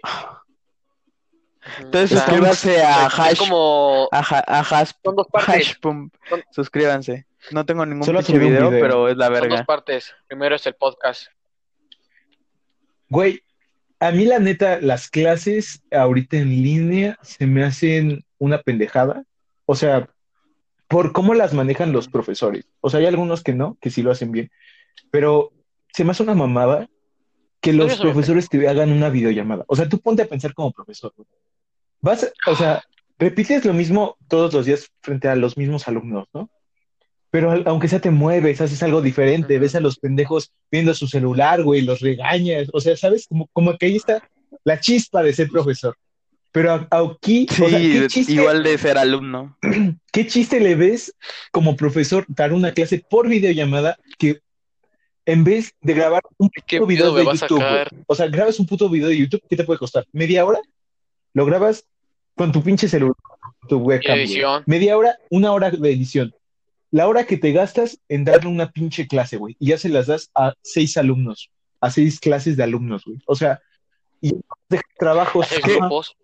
[1.79, 4.09] Entonces suscríbanse a Hash, como...
[4.13, 5.55] a, Ha- a Hash, Son dos partes.
[5.55, 6.15] Hash Pump.
[6.29, 7.27] Son- Suscríbanse.
[7.51, 8.71] No tengo ningún video, video.
[8.71, 9.65] pero es la Son dos verga.
[9.65, 10.15] partes.
[10.29, 11.27] Primero es el podcast.
[13.11, 13.43] Güey,
[13.99, 19.25] a mí la neta, las clases ahorita en línea se me hacen una pendejada.
[19.67, 20.09] O sea,
[20.89, 22.65] por cómo las manejan los profesores.
[22.81, 24.51] O sea, hay algunos que no, que sí lo hacen bien.
[25.11, 25.53] Pero
[25.93, 26.89] se me hace una mamada
[27.61, 29.65] que los profesores te hagan una videollamada.
[29.67, 31.13] O sea, tú ponte a pensar como profesor.
[32.01, 32.83] Vas, o sea,
[33.19, 36.49] repites lo mismo todos los días frente a los mismos alumnos, ¿no?
[37.31, 41.07] Pero al- aunque sea te mueves, haces algo diferente, ves a los pendejos viendo su
[41.07, 43.27] celular, güey, los regañas, o sea, ¿sabes?
[43.29, 44.23] Como, como que ahí está
[44.65, 45.97] la chispa de ser profesor.
[46.53, 49.57] Pero a- aquí, o sea, Sí, ¿qué chiste, igual de ser alumno.
[50.13, 51.15] ¿qué chiste le ves
[51.53, 54.41] como profesor dar una clase por videollamada que
[55.27, 58.05] en vez de grabar un ¿Qué puto video de YouTube?
[58.09, 60.05] O sea, grabas un puto video de YouTube, ¿qué te puede costar?
[60.13, 60.59] ¿Media hora?
[61.35, 61.85] Lo grabas
[62.35, 63.15] con tu pinche celular,
[63.69, 64.63] tu webcam, edición.
[64.67, 66.35] Media hora, una hora de edición.
[66.91, 69.57] La hora que te gastas en darle una pinche clase, güey.
[69.59, 71.51] Y ya se las das a seis alumnos,
[71.81, 73.19] a seis clases de alumnos, güey.
[73.27, 73.61] O sea,
[74.21, 74.35] y
[74.99, 75.49] trabajos.
[75.63, 76.17] Grupos.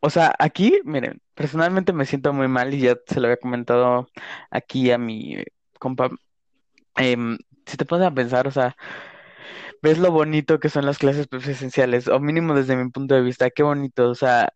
[0.00, 4.06] O sea, aquí, miren, personalmente me siento muy mal y ya se lo había comentado
[4.50, 5.42] aquí a mi
[5.78, 6.10] compa.
[6.96, 8.76] Em, si te pones a pensar, o sea,
[9.82, 13.50] ves lo bonito que son las clases presenciales, o mínimo desde mi punto de vista,
[13.50, 14.52] qué bonito, o sea,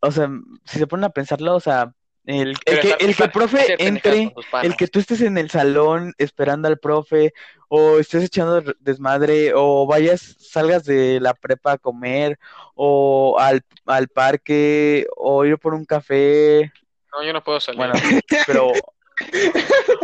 [0.00, 0.28] o sea,
[0.64, 1.92] si se ponen a pensarlo, o sea,
[2.26, 4.32] el, el que, el que el profe entre,
[4.62, 7.32] el que tú estés en el salón esperando al profe,
[7.68, 12.38] o estés echando desmadre, o vayas, salgas de la prepa a comer,
[12.74, 16.72] o al, al parque, o ir por un café,
[17.12, 17.78] No, yo no puedo salir.
[17.78, 17.94] bueno,
[18.46, 18.72] pero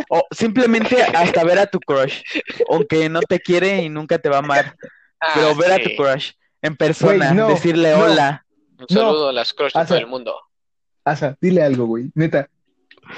[0.09, 2.21] o simplemente hasta ver a tu crush,
[2.69, 4.75] aunque no te quiere y nunca te va a amar,
[5.23, 5.95] Ah, pero ver a tu sí.
[5.95, 6.31] crush
[6.63, 7.99] en persona, no, decirle no.
[8.05, 8.45] hola.
[8.79, 10.01] Un saludo a las crush de Ah, todo sí.
[10.03, 10.35] el mundo.
[11.05, 12.11] Asa, dile algo, güey.
[12.15, 12.47] Neta.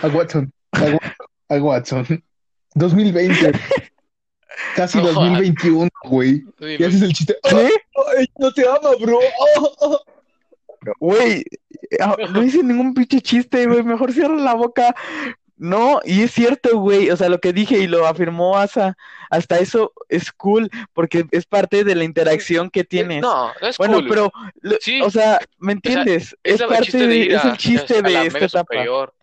[0.02, 0.52] A Watson.
[0.72, 1.15] A, Wa-
[1.50, 2.06] a Watson.
[2.76, 3.52] 2020.
[4.76, 6.43] Casi No, 2021, güey.
[6.60, 7.36] Sí, Y haces el chiste.
[7.43, 7.69] ¿Qué?
[8.17, 9.19] ¡Ay, no te ama, bro!
[9.60, 10.00] Oh, oh.
[11.00, 11.43] Güey,
[12.02, 14.93] ah, no hice ningún pinche chiste, güey, mejor cierra la boca.
[15.63, 18.97] No, y es cierto, güey, o sea, lo que dije y lo afirmó Asa,
[19.30, 23.21] hasta eso es cool, porque es parte de la interacción que tienes.
[23.21, 24.08] No, no es Bueno, cool.
[24.10, 25.02] pero, lo- Sí.
[25.02, 26.36] o sea, ¿me entiendes?
[26.43, 28.60] es parte de es el chiste a de esta etapa.
[28.73, 29.13] superior.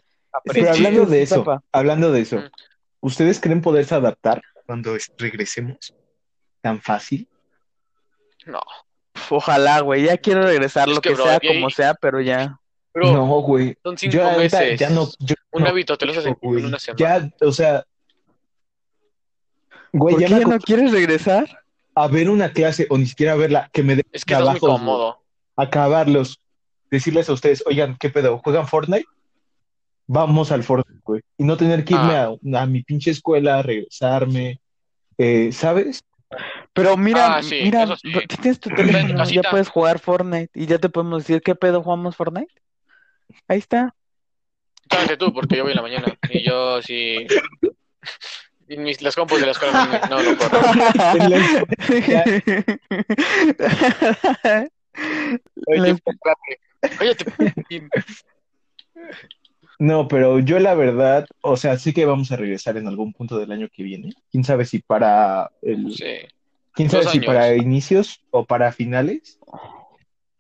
[0.45, 1.63] Pero hablando de eso, etapa.
[1.73, 2.51] hablando de eso, Mm.
[3.01, 5.93] ¿ustedes creen poderse adaptar cuando es- regresemos
[6.63, 7.29] tan fácil?
[8.47, 8.61] No,
[9.29, 12.59] Ojalá, güey, ya quiero regresar Es lo que, que bro, sea como sea, pero ya.
[12.95, 13.77] Bro, no, güey.
[13.83, 14.79] son cinco Yo meses.
[14.81, 15.09] ya no.
[15.19, 16.61] yo Un no hábito te lo haces en, quiero, güey.
[16.63, 17.31] en una semana.
[17.41, 17.85] Ya, o sea.
[19.93, 21.49] Güey, ¿Por ya qué me ya no quieres regresar?
[21.97, 24.49] a ver una clase o ni siquiera a verla, que me dé Es que estás
[24.49, 25.19] muy cómodo.
[25.57, 26.39] acabarlos,
[26.91, 28.39] decirles a ustedes, oigan, ¿qué pedo?
[28.39, 29.05] ¿Juegan Fortnite?
[30.07, 31.21] Vamos al Fortnite, güey.
[31.37, 32.33] Y no tener que irme Ah.
[32.55, 34.61] a, a mi pinche escuela, regresarme,
[35.19, 36.05] eh, ¿sabes?
[36.73, 38.13] Pero mira, Ah, sí, mira, eso sí.
[38.41, 42.15] tienes tu teléfono, ya puedes jugar Fortnite y ya te podemos decir qué pedo jugamos
[42.17, 42.55] Fortnite.
[43.49, 43.95] Ahí está.
[44.91, 46.07] Solamente tú, porque yo voy en la mañana.
[46.31, 47.27] Y yo sí.
[48.69, 50.59] y mis- las compus de la escuela no, no lo corro.
[55.67, 55.97] Oye,
[56.99, 57.25] Cállate.
[57.69, 57.83] Y-
[59.79, 63.39] No, pero yo la verdad, o sea, sí que vamos a regresar en algún punto
[63.39, 64.13] del año que viene.
[64.31, 66.05] Quién sabe si para el, Sí.
[66.75, 67.27] quién sabe Dos si años.
[67.27, 69.39] para inicios o para finales.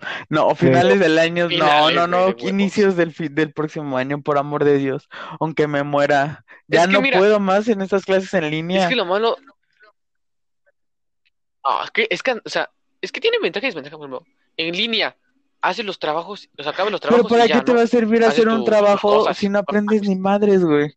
[0.28, 4.38] No, finales del año, no, Finales, no, no, inicios del, fi- del próximo año, por
[4.38, 5.08] amor de Dios,
[5.40, 6.44] aunque me muera.
[6.68, 8.84] Ya Es que no mira, puedo más en estas clases en línea.
[8.84, 9.36] Es que lo malo.
[11.64, 12.70] Ah, es que, es que, o sea,
[13.02, 14.26] es que tiene ventajas y desventajas, por ejemplo.
[14.56, 15.16] En línea,
[15.60, 17.78] haces los trabajos, o sea, acabas los Pero trabajos ¿para y qué ya, te ¿no?
[17.78, 19.36] va a servir hacer un trabajo cosas.
[19.36, 20.94] si no aprendes ni madres, güey?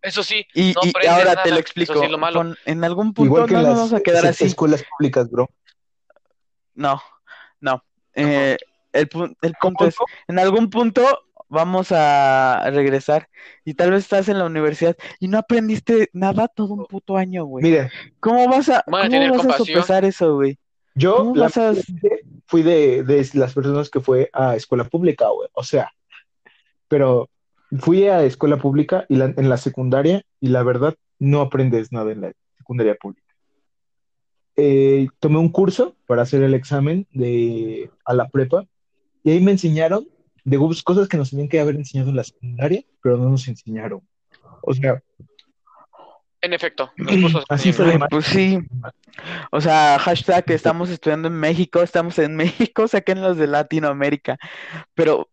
[0.00, 1.94] Eso sí, Y, no y ahora nada, te lo eso explico.
[1.98, 2.38] sí es lo malo.
[2.40, 4.44] Con- en algún punto Igual que no nos vamos a quedar así.
[4.44, 5.50] escuelas públicas, bro.
[6.74, 7.02] No,
[7.60, 7.82] no.
[8.18, 8.56] Eh,
[8.92, 9.08] el,
[9.42, 9.94] el punto es,
[10.28, 11.02] en algún punto
[11.48, 13.28] vamos a regresar
[13.64, 17.44] y tal vez estás en la universidad y no aprendiste nada todo un puto año,
[17.44, 17.62] güey.
[17.62, 20.58] Mira, ¿Cómo vas a, cómo vas a sopesar eso, güey?
[20.94, 21.72] yo ¿Cómo la- vas a-
[22.46, 25.48] fui de, de las personas que fue a escuela pública, güey.
[25.52, 25.92] O sea,
[26.88, 27.28] pero
[27.78, 32.12] fui a escuela pública y la- en la secundaria y la verdad no aprendes nada
[32.12, 33.27] en la secundaria pública.
[34.60, 38.64] Eh, tomé un curso para hacer el examen de, a la prepa
[39.22, 40.08] y ahí me enseñaron
[40.42, 43.46] de gustos, cosas que nos tenían que haber enseñado en la secundaria, pero no nos
[43.46, 44.00] enseñaron.
[44.62, 45.00] O sea,
[46.40, 48.00] En efecto, los cursos Así fue de.
[48.10, 48.58] Pues sí.
[49.52, 54.38] O sea, hashtag estamos estudiando en México, estamos en México, saquen los de Latinoamérica.
[54.94, 55.28] Pero,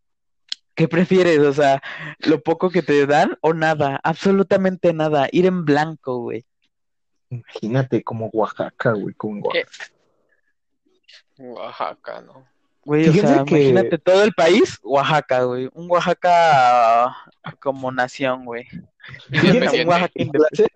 [0.76, 1.40] ¿qué prefieres?
[1.40, 1.82] O sea,
[2.20, 6.46] lo poco que te dan o nada, absolutamente nada, ir en blanco, güey.
[7.44, 9.92] Imagínate como Oaxaca, güey, como Oaxaca.
[11.38, 12.46] Oaxaca, ¿no?
[12.84, 15.70] Güey, o Fíjense sea, que- imagínate todo el país, Oaxaca, güey.
[15.74, 17.16] Un Oaxaca
[17.60, 18.66] como nación, güey.
[19.32, 20.68] Un Oaxaca en clase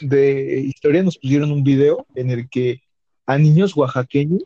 [0.00, 2.82] de historia nos pusieron un video en el que
[3.26, 4.42] a niños oaxaqueños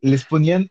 [0.00, 0.70] les ponían,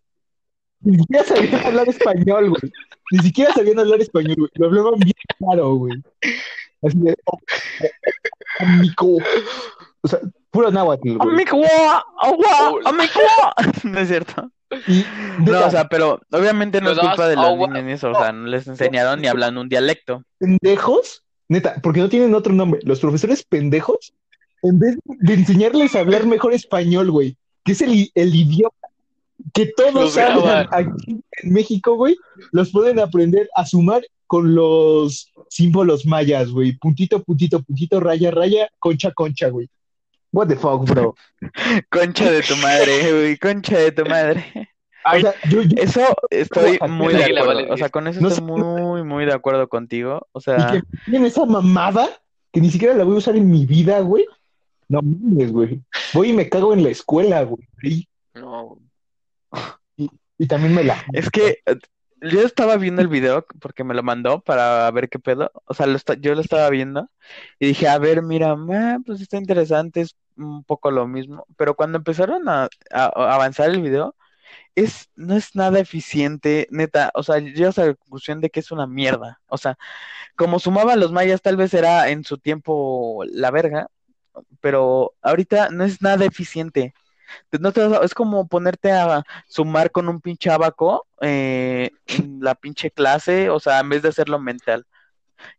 [0.80, 2.72] ni siquiera sabían hablar español, güey.
[3.12, 4.50] Ni siquiera sabían hablar español, güey.
[4.56, 6.02] Lo hablaban bien claro, güey.
[6.82, 7.38] Así de, oh,
[8.60, 9.18] amigo.
[10.02, 11.18] O sea, puro náhuatl.
[12.22, 13.56] ¡Agua!
[13.84, 14.52] No es cierto.
[14.88, 15.06] Y,
[15.40, 18.32] No, o sea, pero obviamente no es culpa de los niños ni eso, o sea,
[18.32, 20.24] no les enseñaron ni hablan un dialecto.
[20.38, 22.80] pendejos, neta, porque no tienen otro nombre.
[22.84, 24.14] Los profesores pendejos
[24.64, 28.72] en vez de enseñarles a hablar mejor español, güey, que es el, el idioma
[29.54, 30.68] que todos Los hablan graban.
[30.72, 32.16] aquí en México, güey,
[32.52, 36.78] los pueden aprender a sumar con los símbolos mayas, güey.
[36.78, 39.68] Puntito, puntito, puntito, raya, raya, concha, concha, güey.
[40.34, 41.16] What the fuck, bro.
[41.92, 44.70] Concha de tu madre, güey, concha de tu madre.
[45.04, 47.46] O sea, yo, yo- Eso estoy muy de acuerdo.
[47.48, 48.52] vale O sea, con eso No estoy sé.
[48.52, 50.28] muy, muy de acuerdo contigo.
[50.32, 52.08] O y sea, que tienen esa mamada
[52.54, 54.26] que ni siquiera la voy a usar en mi vida, güey.
[54.88, 55.82] No mames, güey.
[56.14, 57.68] Voy y me cago en la escuela, güey.
[57.82, 58.78] Y, No.
[60.38, 61.04] y también me la.
[61.14, 61.60] es que
[62.22, 65.52] yo estaba viendo el video porque me lo mandó para ver qué pedo.
[65.66, 67.10] O sea, lo esta- yo lo estaba viendo
[67.60, 68.56] y dije, a ver, mira,
[69.06, 71.46] pues está interesante, es un poco lo mismo.
[71.58, 74.16] Pero cuando empezaron a avanzar el video,
[74.76, 77.12] es, no es nada eficiente, neta.
[77.16, 79.42] O sea, llegas a la conclusión de que es una mierda.
[79.48, 79.78] O sea,
[80.36, 83.90] como sumaban los mayas, tal vez era en su tiempo la verga,
[84.62, 86.94] pero ahorita no es nada eficiente.
[87.60, 92.40] No te vas a- es como ponerte a sumar con un pinche abaco eh, en
[92.42, 94.86] la pinche clase, o sea, en vez de hacerlo mental.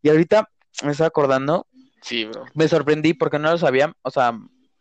[0.03, 0.49] Y ahorita
[0.85, 1.67] me estaba acordando,
[2.01, 2.45] Sí, bro.
[2.55, 4.39] me sorprendí porque no lo sabía, o sea,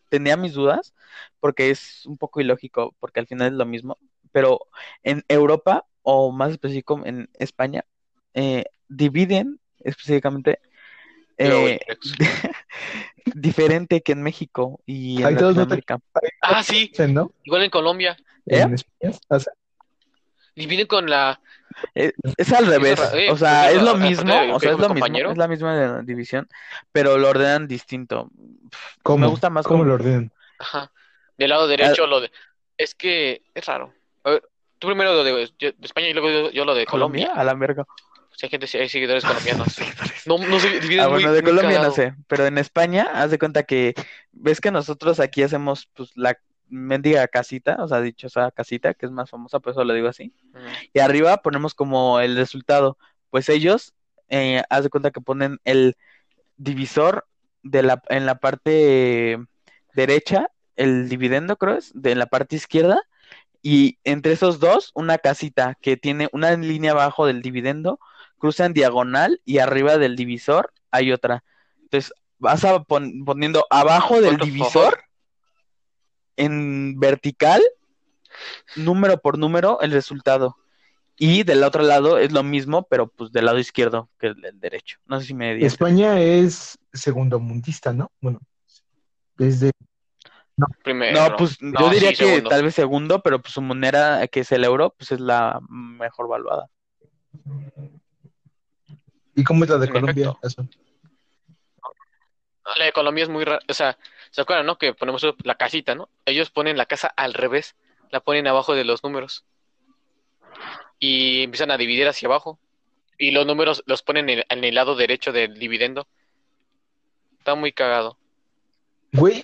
[0.10, 0.94] tenía mis dudas,
[1.40, 3.98] porque es un poco ilógico, porque al final es lo mismo,
[4.32, 4.60] pero
[5.04, 7.86] en Europa, o más específico en España,
[8.34, 10.60] eh, dividen específicamente
[11.38, 11.80] eh,
[13.36, 16.00] diferente que en México y en te- Latinoamérica.
[16.42, 16.92] Ah, sí.
[17.10, 17.32] ¿no?
[17.44, 18.18] Igual en Colombia.
[18.46, 18.60] ¿Eh?
[18.62, 19.14] En España.
[19.30, 19.54] O sea,
[20.56, 21.40] Dividen con la.
[22.36, 25.38] Es al revés, eh, o sea, es lo mismo, o sea, es lo mismo, es
[25.38, 26.50] la misma división,
[26.92, 28.30] pero lo ordenan distinto.
[29.02, 29.20] ¿cómo?
[29.20, 30.32] Me gusta más ¿Cómo como- lo ordenan?
[30.60, 30.92] Ajá.
[31.38, 32.30] Del lado derecho, lo de.
[32.78, 33.94] Es que es raro.
[34.26, 34.44] A ver,
[34.78, 37.42] tú primero lo de, yo- de España y luego yo, yo lo de Colombia, Colombia.
[37.42, 37.86] a la verga.
[38.44, 39.78] Hay gente, si hay seguidores colombianos.
[40.28, 43.32] No, no dividen Ah, muy, bueno, de muy Colombia no sé, pero en España, haz
[43.32, 43.96] de cuenta que
[44.32, 46.38] ves que nosotros aquí hacemos pues la
[46.72, 50.34] mendiga casita, o sea, dichosa casita, que es más famosa, por eso lo digo así.
[50.54, 50.58] Mm.
[50.94, 52.98] Y arriba ponemos como el resultado.
[53.32, 53.94] Pues ellos,
[54.30, 55.96] eh, haz de cuenta que ponen el
[56.58, 57.26] divisor
[57.64, 59.40] de la, en la parte
[59.94, 63.02] derecha, el dividendo, creo es, de la parte izquierda,
[63.62, 68.00] y entre esos dos, una casita que tiene una línea abajo del dividendo,
[68.42, 71.44] cruza en diagonal y arriba del divisor hay otra.
[71.84, 75.00] Entonces, vas a pon- poniendo abajo del divisor,
[76.36, 77.62] en vertical,
[78.76, 80.58] número por número, el resultado.
[81.18, 84.60] Y del otro lado es lo mismo, pero pues del lado izquierdo que el del
[84.60, 84.98] derecho.
[85.06, 88.12] No sé si me di España es segundo mundista, ¿no?
[88.20, 88.40] Bueno,
[89.38, 89.72] desde
[90.84, 91.30] Primero.
[91.30, 92.50] No, pues yo No, diría sí, que segundo.
[92.50, 96.28] tal vez segundo, pero pues su moneda, que es el euro, pues es la mejor
[96.28, 96.68] valuada.
[99.36, 100.38] ¿Y cómo es la de En Colombia?
[100.42, 100.68] Eso.
[102.78, 103.60] La de Colombia es muy rara.
[103.68, 103.98] O sea,
[104.30, 104.78] ¿se acuerdan, no?
[104.78, 106.10] Que ponemos la casita, ¿no?
[106.26, 107.76] Ellos ponen la casa al revés.
[108.12, 109.46] La ponen abajo de los números.
[111.00, 112.60] Y empiezan a dividir hacia abajo.
[113.18, 116.08] Y los números los ponen en, en el lado derecho del dividendo.
[117.40, 118.18] Está muy cagado.
[119.14, 119.44] Güey,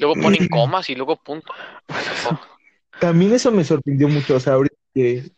[0.00, 1.52] Luego ponen comas y luego punto.
[2.98, 4.36] también eso me sorprendió mucho.
[4.36, 5.30] O sea, ahorita que,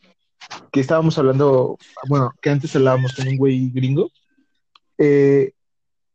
[0.70, 1.78] que estábamos hablando,
[2.09, 4.11] bueno, que antes hablábamos con un güey gringo,
[4.98, 5.52] eh,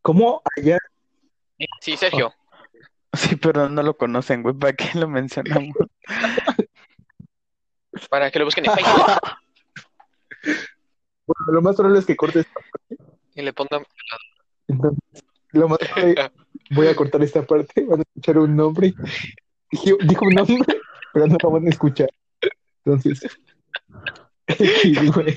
[0.01, 0.77] ¿cómo allá
[1.81, 2.33] Sí, Sergio.
[3.13, 5.75] Sí, pero no lo conocen, güey, ¿para qué lo mencionamos?
[8.09, 9.21] Para que lo busquen en Facebook.
[11.25, 12.45] Bueno, lo más probable es que cortes.
[13.33, 13.83] Y le pongan.
[14.67, 14.99] Entonces,
[15.51, 16.31] lo más probable-
[16.71, 18.93] voy a cortar esta parte, van a escuchar un nombre.
[19.71, 20.79] Dijo, dijo un nombre,
[21.13, 22.09] pero no lo van a escuchar.
[22.85, 23.21] Entonces,
[24.47, 25.35] X, güey,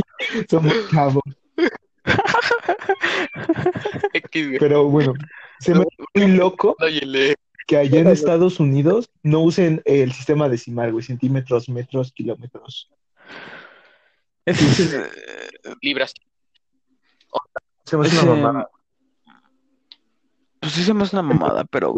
[0.49, 1.23] somos chavos.
[4.13, 4.59] X, güey.
[4.59, 5.15] Pero bueno,
[5.59, 6.77] se me hace muy loco
[7.67, 12.91] que allá en Estados Unidos no usen el sistema decimal, güey, centímetros, metros, kilómetros.
[14.45, 14.93] Es-
[15.83, 16.15] Libras.
[17.85, 18.71] Se me hace es, una eh, mamada.
[20.61, 21.95] pues sí se me hace una mamada, pero...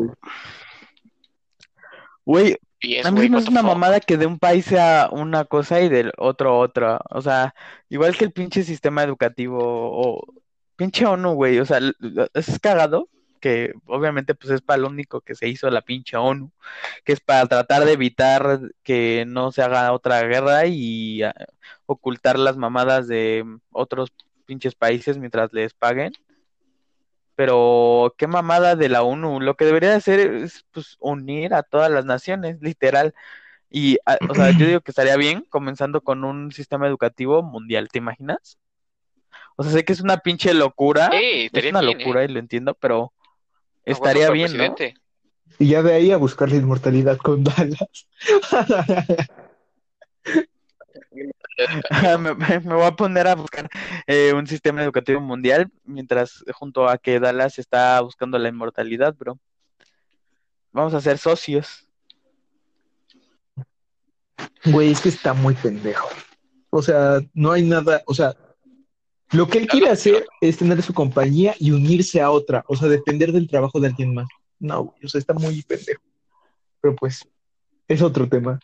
[2.24, 2.56] Güey,
[3.04, 5.80] A mí me what hace the una mamada que de un país sea una cosa
[5.80, 7.00] y del otro otra.
[7.10, 7.54] O sea,
[7.88, 10.24] igual que el pinche sistema educativo o
[10.76, 11.58] pinche ONU, güey.
[11.60, 11.78] O sea,
[12.34, 13.08] es cagado
[13.40, 16.52] que obviamente pues es para lo único que se hizo la pinche ONU,
[17.04, 21.34] que es para tratar de evitar que no se haga otra guerra y ah,
[21.86, 24.12] ocultar las mamadas de otros
[24.46, 26.12] pinches países mientras les paguen.
[27.42, 29.40] Pero qué mamada de la ONU.
[29.40, 33.14] Lo que debería hacer es pues unir a todas las naciones, literal.
[33.68, 37.88] Y, a- o sea, yo digo que estaría bien comenzando con un sistema educativo mundial,
[37.90, 38.58] ¿te imaginas?
[39.56, 42.26] O sea, sé que es una pinche locura, Eh, es una bien, locura eh.
[42.30, 43.12] y lo entiendo, pero
[43.86, 44.76] Ah, bueno, estaría bien, ¿no?
[45.58, 48.06] Y ya de ahí a buscar la inmortalidad con Dallas.
[52.20, 53.68] me, voy a poner a buscar
[54.06, 59.38] eh, un sistema educativo mundial mientras junto a que Dallas está buscando la inmortalidad, bro.
[60.72, 61.86] Vamos a ser socios.
[64.64, 66.08] Güey, es que está muy pendejo.
[66.70, 68.34] O sea, no hay nada, o sea,
[69.32, 72.88] lo que él quiere hacer es tener su compañía y unirse a otra, o sea,
[72.88, 74.26] depender del trabajo de alguien más.
[74.58, 76.02] No, güey, o sea, está muy pendejo.
[76.80, 77.28] Pero pues,
[77.88, 78.58] es otro tema.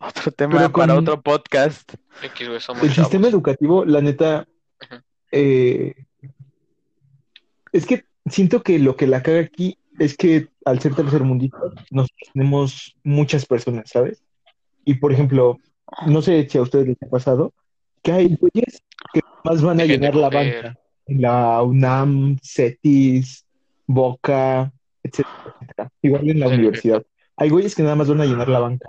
[0.00, 1.92] Otro tema con- para otro podcast.
[2.22, 3.10] X, güey, somos El chavos.
[3.10, 4.46] sistema educativo, la neta,
[5.30, 5.94] eh,
[7.72, 11.58] es que siento que lo que la caga aquí es que al ser tercermundista,
[11.90, 14.22] nosotros tenemos muchas personas, ¿sabes?
[14.84, 15.58] Y por ejemplo,
[16.06, 17.52] no sé si a ustedes les ha pasado,
[18.02, 18.82] que hay güeyes
[19.12, 20.78] que más van a llenar la banca.
[21.06, 23.44] La UNAM, CETIS,
[23.86, 24.72] Boca,
[25.02, 25.90] etcétera, etcétera.
[26.00, 27.04] Igual en la universidad.
[27.40, 28.86] Hay güeyes que nada más van a llenar la banca.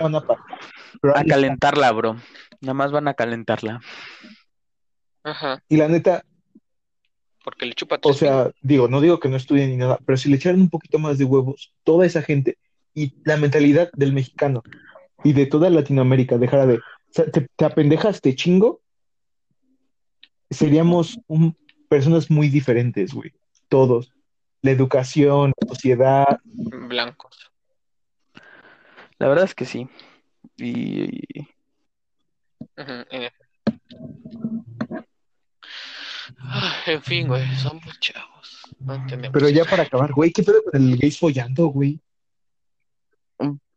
[0.00, 0.24] Van a
[1.14, 2.16] A calentarla, bro.
[2.60, 3.80] Nada más van a calentarla.
[5.24, 6.24] Ajá, Y la neta,
[7.44, 10.16] porque le chupa O tres sea, digo, no digo que no estudien ni nada, pero
[10.16, 12.56] si le echaran un poquito más de huevos, toda esa gente
[12.94, 14.62] y la mentalidad del mexicano
[15.24, 16.80] y de toda Latinoamérica dejara de, o
[17.10, 18.80] sea, te, te apendejas, te chingo,
[20.50, 21.56] seríamos un-
[21.88, 23.32] personas muy diferentes, güey,
[23.68, 24.12] todos.
[24.62, 27.51] La educación, la sociedad, blancos.
[29.22, 29.88] La verdad es que sí.
[30.56, 31.46] Y.
[36.40, 38.62] Ah, En fin, güey, somos chavos.
[38.80, 39.32] No entendemos.
[39.32, 42.00] pero ya para acabar, güey, ¿qué pedo con el gays follando, güey?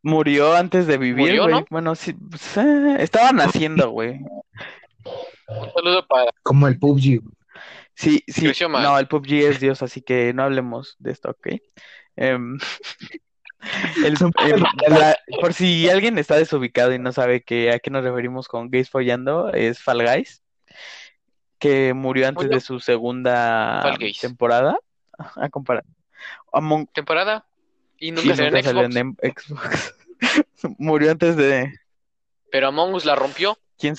[0.02, 1.54] murió antes de vivir, Murió, güey.
[1.54, 1.66] ¿no?
[1.70, 4.22] Bueno, sí, pues, eh, estaba naciendo, güey.
[5.48, 6.32] Un saludo para.
[6.42, 7.36] Como el PUBG, güey.
[7.94, 8.52] Sí, sí.
[8.68, 11.50] No, el PUBG es Dios, así que no hablemos de esto, ¿ok?
[12.16, 12.58] Em,
[14.06, 14.16] el-
[14.90, 18.70] la- por si alguien está desubicado y no sabe que, a qué nos referimos con
[18.70, 20.44] gays follando, es Fall Guys,
[21.60, 22.58] que murió antes ¿Murió?
[22.58, 24.20] de su segunda Fall Guys.
[24.20, 24.78] temporada.
[25.36, 25.86] A comparar.
[26.52, 27.46] Among- Temporada.
[27.98, 29.96] Y nunca sí, salió nunca en salió en Xbox.
[30.78, 31.72] Murió antes de.
[32.52, 33.58] Pero Among Us la rompió.
[33.80, 33.96] ¿Quién?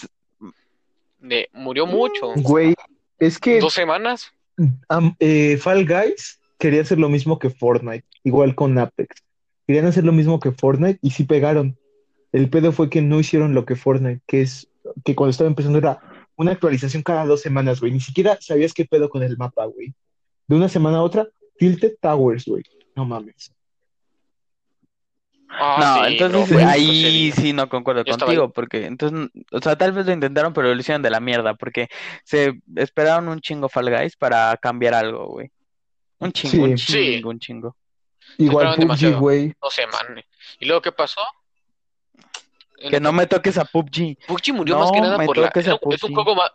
[1.19, 2.33] De, murió mucho.
[2.37, 2.75] Güey,
[3.19, 4.31] es que Dos semanas.
[5.19, 9.23] Eh, Fall Guys quería hacer lo mismo que Fortnite, igual con Apex.
[9.67, 11.77] Querían hacer lo mismo que Fortnite y sí pegaron.
[12.33, 14.69] El pedo fue que no hicieron lo que Fortnite, que es
[15.05, 16.01] que cuando estaba empezando era
[16.37, 17.93] una actualización cada dos semanas, güey.
[17.93, 19.95] Ni siquiera sabías qué pedo con el mapa, güey.
[20.47, 21.27] De una semana a otra,
[21.59, 22.63] Tilted Towers, güey.
[22.95, 23.53] No mames.
[25.49, 29.61] Ah, No, sí, entonces bro, ahí sí no concuerdo Yo estaba contigo, porque entonces, o
[29.61, 31.89] sea, tal vez lo intentaron, pero lo hicieron de la mierda, porque
[32.25, 35.51] se esperaron un chingo Fall Guys para cambiar algo, güey.
[36.19, 36.79] Un chingo, un.
[36.79, 37.15] Sí.
[37.15, 37.77] chingo, un chingo.
[38.39, 39.21] Igual PUBG, demasiado.
[39.21, 39.55] güey.
[39.63, 40.23] No sé, man.
[40.61, 41.21] ¿Y luego qué pasó?
[42.91, 44.19] Que no me toques a PUBG.
[44.27, 45.49] PUBG murió No más que nada me por la.
[45.49, 46.15] Es un, es un PUBG.
[46.15, 46.51] juego más.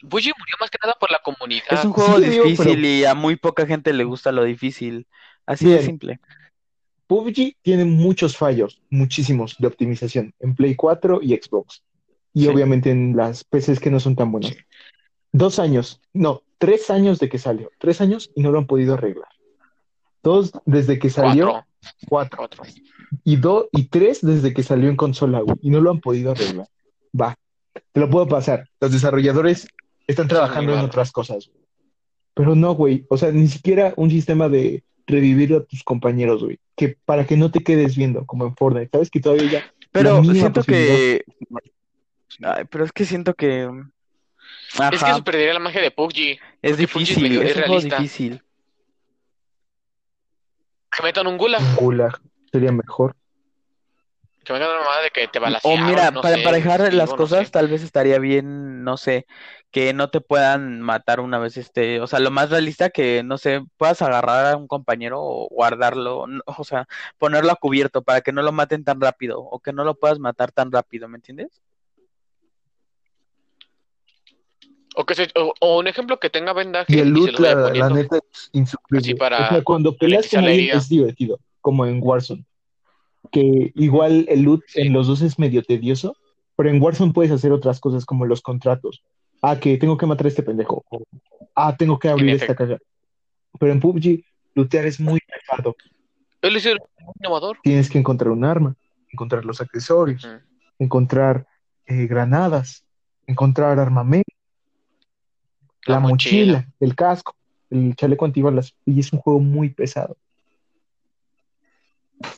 [0.00, 1.64] PUBG murió más que nada por la comunidad.
[1.70, 4.44] Es un juego sí, digo, difícil pero- y a muy poca gente le gusta lo
[4.44, 5.06] difícil.
[5.44, 5.84] Así de Bien.
[5.84, 6.20] simple.
[7.06, 11.82] PUBG tiene muchos fallos, muchísimos de optimización en Play 4 y Xbox.
[12.34, 12.48] Y Sí.
[12.48, 14.54] obviamente en las PCs que no son tan buenas.
[15.32, 17.70] Dos años, no, tres años de que salió.
[17.78, 19.28] Tres años y no lo han podido arreglar.
[20.26, 21.46] Dos desde que salió,
[22.08, 22.38] Cuatro.
[22.38, 22.38] cuatro.
[22.38, 22.64] Cuatro.
[23.22, 25.56] Y dos y tres desde que salió en consola, güey.
[25.62, 26.66] Y no lo han podido arreglar.
[27.18, 27.36] Va,
[27.92, 28.68] te lo puedo pasar.
[28.80, 29.68] Los desarrolladores
[30.08, 31.46] están trabajando en otras cosas.
[31.46, 31.64] güey.
[32.34, 33.06] Pero no, güey.
[33.08, 36.58] O sea, ni siquiera un sistema de revivir a tus compañeros, güey.
[36.76, 38.90] Que para que no te quedes viendo, como en Fortnite.
[38.92, 39.72] Sabes que todavía ya.
[39.92, 41.22] Pero siento que.
[42.42, 43.70] Ay, pero es que siento que.
[44.92, 46.18] Es que eso perdería la magia de PUBG.
[46.62, 47.96] es es difícil, es es realista.
[47.98, 48.42] difícil.
[50.96, 51.60] Que metan un gulag.
[51.60, 52.20] Un gulag
[52.50, 53.14] sería mejor.
[54.44, 57.12] Que metan una mamada de que te O mira, no para sé, emparejar digo, las
[57.12, 57.52] cosas, sé.
[57.52, 59.26] tal vez estaría bien, no sé,
[59.70, 63.36] que no te puedan matar una vez este, o sea, lo más realista que, no
[63.38, 66.86] sé, puedas agarrar a un compañero o guardarlo, no, o sea,
[67.18, 70.20] ponerlo a cubierto para que no lo maten tan rápido o que no lo puedas
[70.20, 71.60] matar tan rápido, ¿me entiendes?
[74.98, 77.38] O, que se- o, o un ejemplo que tenga vendaje Y el y se loot,
[77.38, 78.98] lo la, neta, es insufrible.
[79.04, 82.44] Así para O sea, cuando peleas con la alguien es divertido, como en Warzone.
[83.30, 84.80] Que igual el loot Sí.
[84.82, 86.16] en los dos es medio tedioso,
[86.56, 89.02] pero en Warzone puedes hacer otras cosas como los contratos.
[89.42, 90.82] Ah, que tengo que matar a este pendejo.
[90.88, 91.02] O,
[91.54, 92.78] ah, tengo que abrir esta caja.
[93.60, 94.24] Pero en PUBG,
[94.54, 95.76] lootear es muy pesado.
[96.40, 96.78] Él es el
[97.20, 97.58] innovador.
[97.62, 98.74] Tienes que encontrar un arma,
[99.10, 100.26] encontrar los accesorios,
[100.78, 101.46] encontrar
[101.86, 102.84] eh, granadas,
[103.26, 104.25] encontrar armamento,
[105.86, 106.72] la, La mochila, mochila.
[106.80, 107.34] el casco,
[107.70, 108.74] el chaleco antibalas.
[108.84, 110.16] Y es un juego muy pesado.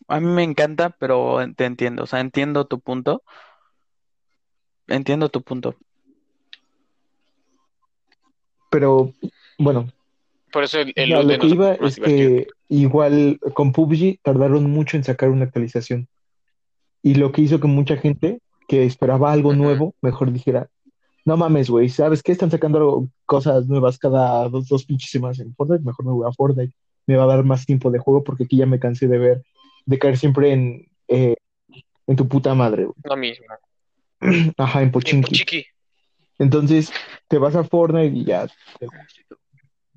[0.09, 2.03] A mí me encanta, pero te entiendo.
[2.05, 3.23] O sea, entiendo tu punto.
[4.89, 5.75] Entiendo tu punto.
[8.71, 9.13] Pero,
[9.59, 9.89] bueno,
[10.53, 14.71] Por eso el, el ya, loot lo que iba es que igual con PUBG tardaron
[14.71, 16.09] mucho en sacar una actualización.
[17.03, 20.69] Y lo que hizo que mucha gente que esperaba algo nuevo, mejor dijera,
[21.29, 22.33] no mames, güey, ¿sabes qué?
[22.33, 26.27] Están sacando algo- cosas nuevas cada dos, dos pinches semanas en Fortnite, mejor me voy
[26.29, 26.73] a Fortnite.
[27.07, 29.43] Me va a dar más tiempo de juego porque aquí ya me cansé de ver,
[29.87, 31.37] de caer siempre en, eh,
[32.07, 32.95] en tu puta madre, güey.
[33.05, 33.47] Lo mismo.
[34.59, 35.65] Ajá, en Pochinki.
[36.39, 36.91] Entonces,
[37.29, 38.47] te vas a Fortnite y ya.
[38.79, 38.87] te-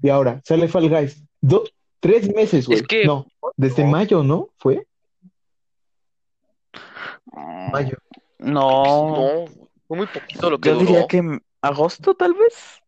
[0.04, 1.24] Y ahora, sale Fall Guys.
[1.42, 2.80] Dos, tres meses, güey.
[2.80, 3.26] Es que- No,
[3.58, 3.90] desde No.
[3.92, 4.50] mayo, ¿no?
[4.58, 4.86] ¿Fue?
[7.72, 7.98] Mayo.
[8.40, 9.46] No, No,
[9.92, 12.80] fue muy poquito lo que yo diría que en agosto tal vez.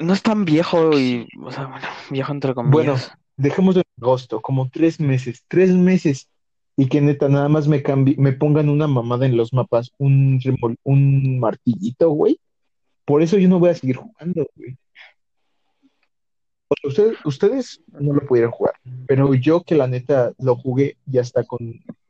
[0.00, 3.12] No es tan viejo y, o sea, bueno, viejo entre Bueno, comillas.
[3.36, 6.28] dejemos de agosto, como tres meses, tres meses.
[6.76, 10.40] Y que neta, nada más me cambi- me pongan una mamada en los mapas, un,
[10.40, 12.40] remol- un martillito, güey.
[13.04, 14.76] Por eso yo no voy a seguir jugando, güey.
[16.82, 18.74] Ustedes, ustedes no lo pudieron jugar,
[19.06, 21.60] pero yo que la neta lo jugué y hasta con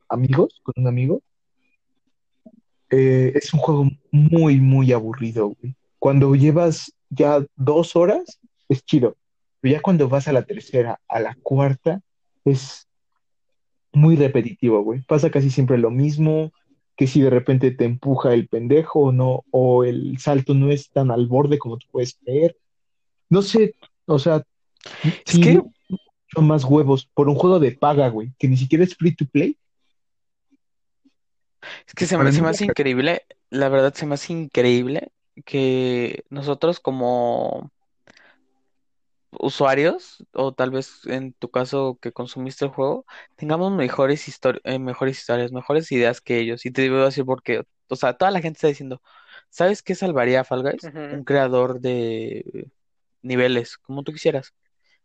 [0.09, 1.21] amigos, con un amigo,
[2.91, 5.75] eh, es un juego muy, muy aburrido, güey.
[5.99, 9.17] Cuando llevas ya dos horas, es chido.
[9.61, 12.01] Pero ya cuando vas a la tercera, a la cuarta,
[12.45, 12.89] es
[13.93, 15.03] muy repetitivo, güey.
[15.03, 16.53] Pasa casi siempre lo mismo,
[16.97, 20.91] que si de repente te empuja el pendejo o no, o el salto no es
[20.91, 22.57] tan al borde como tú puedes creer.
[23.29, 23.75] No sé,
[24.07, 24.43] o sea,
[25.27, 25.63] Es sí, que-
[26.33, 29.27] son más huevos por un juego de paga, güey, que ni siquiera es free to
[29.27, 29.57] play.
[31.87, 34.07] Es que se Para me, se mí me la hace ca- increíble, la verdad se
[34.07, 35.13] me hace increíble
[35.45, 37.71] que nosotros como
[39.33, 43.07] usuarios, o tal vez en tu caso que consumiste el juego,
[43.37, 46.67] tengamos mejores histori- eh, mejores historias, mejores ideas que ellos.
[46.67, 49.01] Y te digo decir porque, o sea, toda la gente está diciendo,
[49.49, 50.85] ¿sabes qué salvaría a Fall Guys?
[50.85, 50.99] Ujú.
[51.17, 52.69] Un creador de
[53.23, 54.53] niveles, como tú quisieras.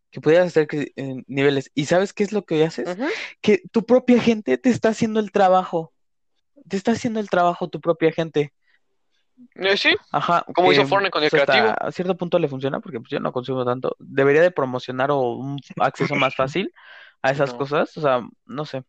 [0.10, 1.70] Que pudieras hacer que- eh, niveles.
[1.76, 2.88] ¿Y sabes qué es lo que haces?
[2.98, 3.06] Ujú.
[3.42, 5.94] Que tu propia gente te está haciendo el trabajo.
[6.68, 8.54] Te está haciendo el trabajo tu propia gente.
[9.56, 11.74] Eh, sí, Ajá, Como hizo que, Fortnite con el pues, creativo.
[11.78, 13.96] a cierto punto le funciona porque pues yo no consumo tanto.
[14.00, 16.72] Debería de promocionar o un acceso más fácil
[17.22, 17.58] a esas No.
[17.58, 18.84] cosas, o sea, no sé.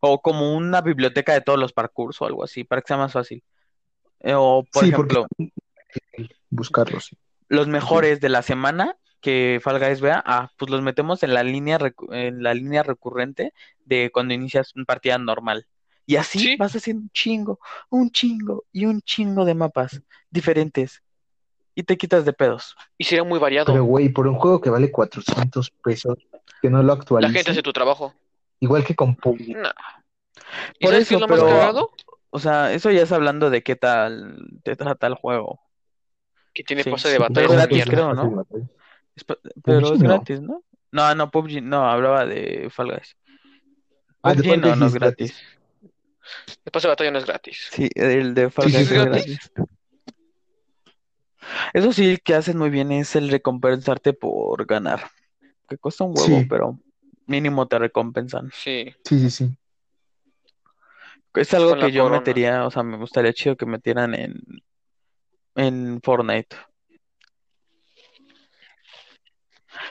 [0.00, 3.12] O como una biblioteca de todos los parkours o algo así, para que sea más
[3.12, 3.42] fácil.
[4.20, 5.26] Eh, o, por Sí, porque- ejemplo,
[6.50, 7.06] Buscarlos.
[7.06, 7.16] sí.
[7.48, 11.42] los mejores de la semana que Fall Guys vea, ah, pues los metemos en la
[11.42, 13.52] línea recu- en la línea recurrente
[13.84, 15.66] de cuando inicias una partida normal.
[16.06, 16.56] Y así Sí.
[16.56, 17.58] vas haciendo un chingo,
[17.90, 21.02] un chingo y un chingo de mapas diferentes.
[21.74, 22.76] Y te quitas de pedos.
[22.98, 23.72] Y sería muy variado.
[23.72, 26.18] Pero, güey, por un juego que vale 400 pesos,
[26.60, 28.12] que no lo La actualicen, gente hace tu trabajo.
[28.60, 29.56] igual que con PUBG.
[29.56, 29.70] Nah.
[30.78, 31.90] ¿Y Por sabes qué eso, es lo más pero- cagado?
[32.34, 35.60] O sea, eso ya es hablando de qué tal te trata el juego.
[36.54, 38.46] Que tiene Sí, pase de sí, batalla pero esa gratis, creo, ¿no?
[39.14, 39.40] Es Pero
[39.80, 40.08] PUBG es no.
[40.08, 40.62] gratis, ¿no?
[40.92, 43.16] No, no, PUBG, no, hablaba de Fall Guys.
[44.22, 45.42] Ah, de PUBG Fall no, Guys no es es gratis.
[46.64, 47.68] El pase de batalla no es gratis.
[47.72, 49.24] Sí, el de Fall sí, es gratis.
[49.26, 49.50] gratis.
[51.72, 55.10] Eso sí, que hacen muy bien es el recompensarte por ganar.
[55.68, 56.46] Que cuesta un huevo, Sí.
[56.48, 56.78] pero
[57.26, 58.50] mínimo te recompensan.
[58.54, 58.94] Sí.
[59.04, 59.56] Sí, sí, sí.
[61.34, 62.20] Es algo Con que yo corona.
[62.20, 64.40] metería, o sea, me gustaría chido que metieran en,
[65.56, 66.56] en Fortnite.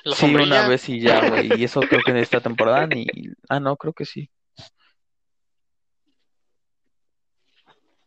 [0.03, 1.59] La Sí, una vez y ya, güey.
[1.59, 3.05] Y eso creo que en esta temporada ni...
[3.49, 4.29] Ah, no, creo que sí.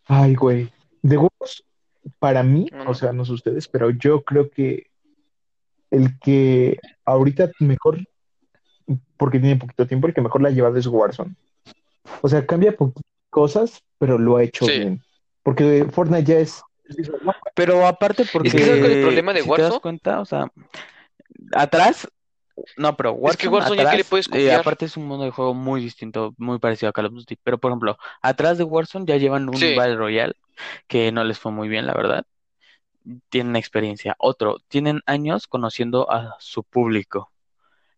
[0.07, 0.71] Ay, güey.
[1.03, 1.65] De huevos,
[2.19, 2.91] para mí, No, no.
[2.91, 4.87] o sea, no sé ustedes, pero yo creo que
[5.91, 7.99] el que ahorita mejor,
[9.17, 11.35] porque tiene poquito tiempo, el que mejor la ha llevado es Warzone.
[12.21, 12.75] O sea, cambia
[13.31, 14.79] cosas, pero lo ha hecho Sí.
[14.79, 15.03] bien.
[15.43, 16.63] Porque Fortnite ya es...
[17.55, 18.51] Pero aparte porque...
[18.51, 19.81] que ¿sabes cuál es el problema de si te das Warzone?
[19.81, 20.51] cuenta, o sea,
[21.55, 22.09] atrás...
[22.77, 24.61] No, pero Es que Warzone Warzone ya que le puedes eh, copiar.
[24.61, 27.37] aparte es un mundo de juego muy distinto, muy parecido a Call of Duty.
[27.43, 29.75] Pero, por ejemplo, atrás de Warzone ya llevan un Sí.
[29.75, 30.35] Battle Royale
[30.87, 32.25] que no les fue muy bien, la verdad.
[33.29, 34.15] Tienen experiencia.
[34.19, 37.31] Otro, tienen años conociendo a su público.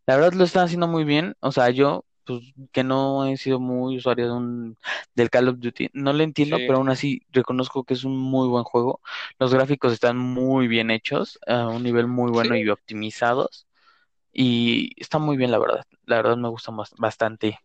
[0.07, 1.37] La verdad lo están haciendo muy bien.
[1.41, 2.41] O sea, yo, pues,
[2.73, 4.77] que no he sido muy usuario de un,
[5.15, 6.65] del Call of Duty, no le entiendo, Sí.
[6.67, 9.01] pero aún así reconozco que es un muy buen juego.
[9.39, 12.63] Los gráficos están muy bien hechos, a un nivel muy bueno Sí.
[12.63, 13.67] y optimizados.
[14.39, 15.83] Y está muy bien, la verdad.
[16.05, 17.59] La verdad me gusta bas- bastante.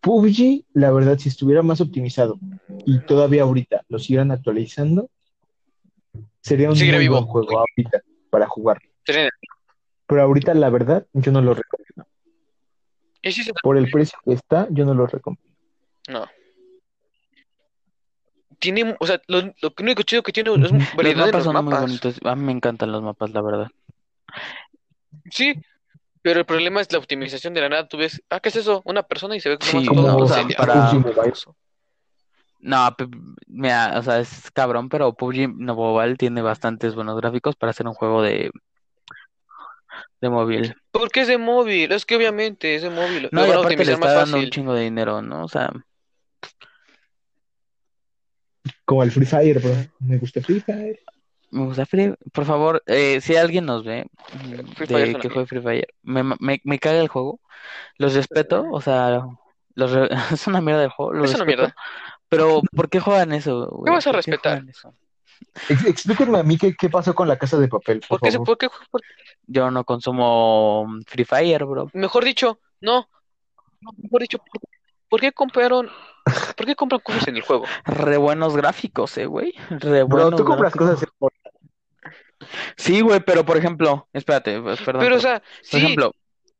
[0.00, 2.38] PUBG, la verdad, si estuviera más optimizado
[2.84, 5.10] y todavía ahorita lo siguieran actualizando,
[6.40, 7.16] sería un Seguiría muy vivo.
[7.16, 8.02] buen juego ahorita.
[8.30, 8.78] para jugar.
[10.06, 12.06] Pero ahorita, la verdad, yo no lo recomiendo.
[13.22, 15.42] y sí se- Por el precio que está, yo no lo recomiendo.
[16.08, 16.26] No.
[18.58, 20.58] Tiene, o sea, lo, lo único chido que tiene es.
[20.58, 21.80] Los variedad mapas los son muy mapas.
[21.82, 22.20] bonitos.
[22.24, 23.68] A mí me encantan los mapas, la verdad.
[25.30, 25.54] Sí,
[26.22, 27.88] pero el problema es la optimización de la nada.
[27.88, 28.82] Tú ves, ah, ¿qué es eso?
[28.84, 30.92] Una persona y se ve como Sí, todo como, o sea, para-.
[32.60, 32.96] No,
[33.46, 37.94] mira, o sea, es cabrón, pero PUBG Mobile tiene bastantes buenos gráficos para hacer un
[37.94, 38.50] juego de,
[40.20, 40.74] de móvil.
[40.90, 43.28] Porque es de móvil, es que obviamente es de móvil.
[43.30, 45.22] No, Lo y van a aparte le optimizar está más dando un chingo de dinero,
[45.22, 45.44] ¿no?
[45.44, 45.70] O sea,
[48.86, 49.74] Como el Free Fire, bro.
[50.00, 50.98] Me gusta Free Fire.
[51.50, 52.14] me gusta Free.
[52.32, 55.60] Por favor, eh, si alguien nos ve mm, Free Fire es de que juegue Free
[55.60, 57.40] Fire, me, me, me caga el juego.
[57.98, 59.26] Los respeto, o sea,
[59.74, 61.74] los re- es una mierda el juego, los Es una mierda.
[62.28, 63.92] Pero, ¿por qué juegan eso, güey?
[63.92, 64.64] vas a ¿Por qué respetar?
[65.68, 68.46] explíquenme a mí qué, qué pasó con la casa de papel, por ¿Por qué, favor.
[68.46, 69.02] por qué- por-
[69.46, 71.90] Yo no consumo mm, Free Fire, bro.
[71.92, 73.08] mejor dicho, no,
[73.80, 74.38] no, mejor dicho,
[75.08, 75.90] ¿por, qué compraron,
[76.56, 77.64] por qué compran cosas en el juego?
[77.84, 79.54] Re buenos gráficos, eh, güey.
[79.70, 81.00] Re Bro, buenos tú compras gráficos.
[81.00, 85.02] cosas en Sí, güey, pero por ejemplo, espérate, pues, perdón.
[85.02, 86.12] Pero, o sea, Por sí, ejemplo,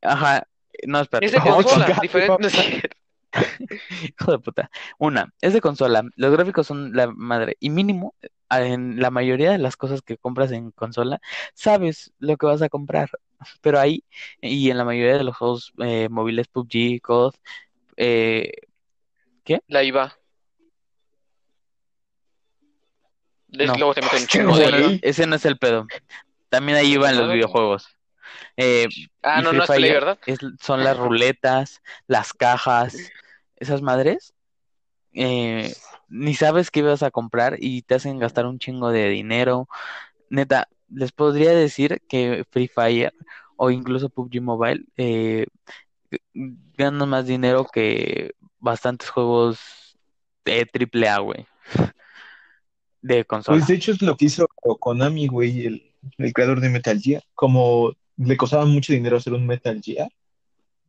[0.03, 0.47] ajá,
[0.87, 1.27] no, espérate.
[1.27, 2.49] es de Oh, consola, chica, diferente.
[4.19, 4.71] Hijo de puta.
[4.99, 6.03] Una, es de consola.
[6.17, 7.57] Los gráficos son la madre.
[7.61, 8.15] Y mínimo,
[8.51, 11.21] en la mayoría de las cosas que compras en consola,
[11.55, 13.11] sabes lo que vas a comprar.
[13.61, 14.05] Pero ahí,
[14.41, 17.35] y en la mayoría de los juegos eh, móviles, PUBG, COD,
[17.97, 18.53] eh,
[19.69, 20.17] La IVA.
[23.49, 23.75] Les- No.
[23.77, 24.87] Luego te meten un Qué chingo de ese, no, IVA.
[24.89, 25.01] güey.
[25.03, 25.87] ese no es el pedo.
[26.49, 27.89] También ahí van los videojuegos.
[28.57, 28.87] Eh,
[29.23, 30.19] Ah, no, no es Fire ¿verdad?
[30.27, 32.97] es- son las ruletas, las cajas,
[33.57, 34.33] esas madres.
[35.19, 35.73] eh,
[36.09, 39.67] ni sabes qué ibas a comprar y te hacen gastar un chingo de dinero.
[40.29, 43.13] Neta, les podría decir que Free Fire
[43.57, 45.47] o incluso PUBG Mobile eh,
[46.77, 49.97] ganan más dinero que bastantes juegos
[50.45, 51.47] de triple A, güey,
[53.01, 53.57] de consola.
[53.59, 54.47] Pues de hecho es lo que hizo
[54.81, 57.23] Konami, güey, el, el creador de Metal Gear.
[57.35, 60.09] Como le costaba mucho dinero hacer un Metal Gear,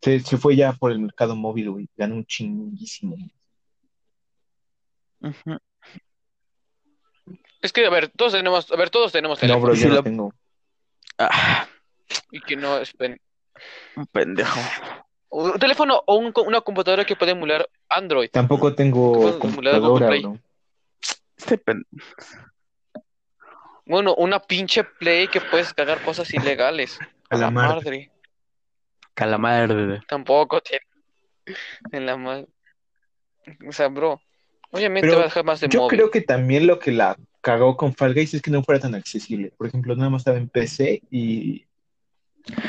[0.02, 1.90] se, se fue ya por el mercado móvil, güey.
[1.98, 3.16] Ganó un chinguísimo.
[7.62, 9.66] Es que, a ver, todos tenemos, a ver, todos tenemos No, teléfono.
[9.66, 10.34] bro, Sí yo no lo- tengo.
[11.18, 11.68] Ah,
[12.32, 13.20] Y que no es pen-
[13.96, 14.60] un pendejo.
[15.30, 18.30] Un teléfono o un co- una computadora que puede emular Android.
[18.32, 20.22] Tampoco tengo computadora, Play.
[20.22, 20.38] bro.
[21.38, 21.86] Este pen-
[23.86, 27.00] Bueno, una pinche Play que puedes cargar cosas ilegales.
[27.30, 27.76] A la Calamar.
[27.76, 28.12] madre.
[29.14, 30.04] Calamar.
[30.08, 30.86] Tampoco tiene.
[31.92, 32.48] En la madre.
[33.68, 34.22] O sea, bro.
[34.72, 35.98] Obviamente Pero va a dejar más de Yo móvil.
[35.98, 38.96] creo que también lo que la cagó con Fall Guys es que no fuera tan
[38.96, 39.54] accesible.
[39.58, 41.66] Por ejemplo, nada más estaba en PC y,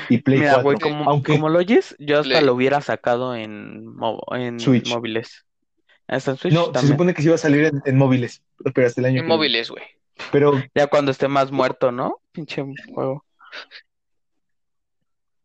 [0.08, 0.62] y Play Mira, 4.
[0.64, 2.44] güey, como, Aunque como lo oyes, yo hasta Play.
[2.44, 3.84] lo hubiera sacado en,
[4.32, 4.88] en Switch.
[4.88, 5.44] móviles.
[6.06, 8.42] Hasta en Switch no, se supone que sí iba a salir en, en móviles,
[8.74, 9.84] pero hasta el año En que móviles, güey.
[10.32, 12.20] Pero Ya cuando esté más muerto, ¿no?
[12.32, 13.24] Pinche juego.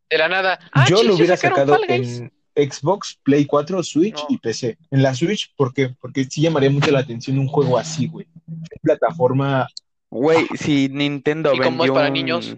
[0.09, 0.59] De la nada.
[0.71, 4.25] Ah, yo chis, lo hubiera sacado en Xbox, Play 4, Switch No.
[4.29, 4.77] y PC.
[4.91, 5.89] En la Switch, ¿por qué?
[5.99, 8.27] Porque sí llamaría mucho la atención un juego así, güey.
[8.81, 9.67] Plataforma,
[10.09, 12.55] Güey, si Nintendo ¿Y cómo es vendió para un niños?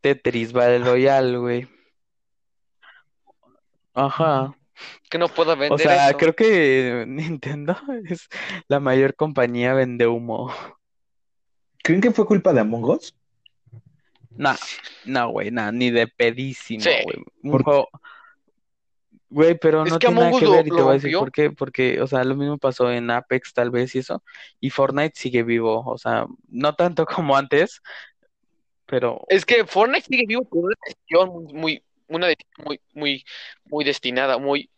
[0.00, 1.68] Tetris Battle Royale, güey.
[3.94, 4.54] Ajá.
[5.10, 6.18] Que no puedo O vender sea, eso.
[6.18, 7.76] creo que Nintendo
[8.08, 8.28] es
[8.68, 10.52] la mayor compañía vende humo.
[11.82, 13.14] ¿creen que fue culpa de Among Us?
[14.30, 14.54] No,
[15.06, 16.84] no, güey, no, ni de pedísimo,
[17.42, 17.86] güey.
[19.30, 21.30] Güey, pero Es no que tiene nada que ver y te voy a decir por
[21.30, 21.50] qué.
[21.52, 24.24] Porque, o sea, lo mismo pasó en Apex tal vez y eso.
[24.58, 25.84] Y Fortnite sigue vivo.
[25.86, 27.80] O sea, no tanto como antes,
[28.90, 33.24] pero Es que Fortnite sigue vivo con una decisión muy, una decisión muy, muy,
[33.66, 34.68] muy destinada, muy,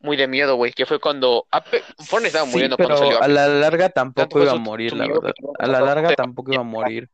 [0.00, 0.72] muy de miedo, güey.
[0.72, 4.42] Que fue cuando Ape- Fortnite estaba sí, muriendo cuando pero salió a la larga tampoco
[4.42, 5.32] iba a morir, la verdad.
[5.58, 7.08] A la cuando larga tampoco iba a morir.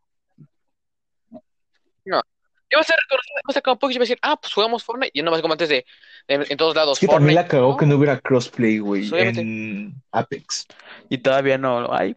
[2.68, 5.12] Iba a ser reconocido, como Apex y iba a decir, ah, pues jugamos Fortnite.
[5.14, 5.86] Y nomás como antes de,
[6.26, 7.42] de- en todos lados, Es que también Fortnite.
[7.42, 10.66] la cagó No, que no hubiera crossplay, güey, Pues, en Apex.
[11.08, 12.16] Y todavía no lo hay.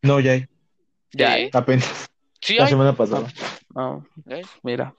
[0.00, 0.46] No, ya hay,
[1.12, 1.32] Ya ¿Sí?
[1.42, 1.50] hay.
[1.52, 2.08] apenas,
[2.46, 3.26] Sí la hay, semana pasada.
[3.74, 4.42] No, ¿eh?
[4.62, 4.94] mira.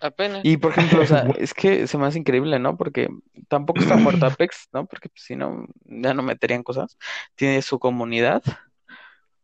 [0.00, 0.44] apenas.
[0.44, 2.76] Y por ejemplo, o sea, es que se me hace increíble, ¿no?
[2.76, 3.08] Porque
[3.48, 4.86] tampoco está muerto Apex, ¿no?
[4.86, 6.98] Porque pues, si no, ya no meterían cosas.
[7.34, 8.42] Tiene su comunidad,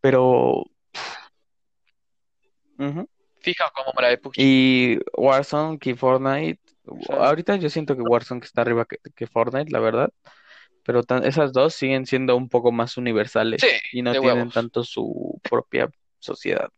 [0.00, 0.64] pero...
[3.40, 4.20] Fija como la de.
[4.36, 6.60] Y Warzone, que Fortnite.
[7.08, 10.10] Ahorita yo siento que Warzone que está arriba que, que Fortnite, la verdad.
[10.82, 14.54] Pero tan- esas dos siguen siendo un poco más universales Sí, y no tienen huevos.
[14.54, 16.68] tanto su propia sociedad.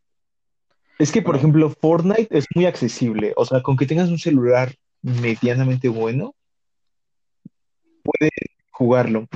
[0.99, 1.39] Es que, por Bueno.
[1.39, 3.33] ejemplo, Fortnite es muy accesible.
[3.37, 6.35] O sea, con que tengas un celular medianamente bueno,
[8.03, 8.33] puedes
[8.71, 9.29] jugarlo.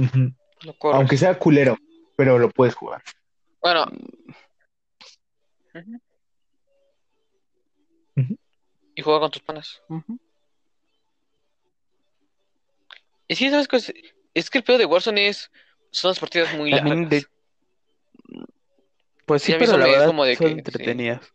[0.84, 1.76] Aunque sea culero,
[2.16, 3.02] pero lo puedes jugar.
[3.62, 3.86] Bueno.
[8.94, 9.82] Y juega con tus panas.
[13.28, 13.76] Y sí, ¿sabes qué?
[13.76, 13.92] Es,
[14.34, 15.50] es que el pedo de Warzone es.
[15.92, 17.10] Son las partidas muy También largas.
[17.10, 17.26] de-
[19.26, 20.58] Pues sí, pero la es verdad como de son que, sí.
[20.58, 21.32] entretenidas.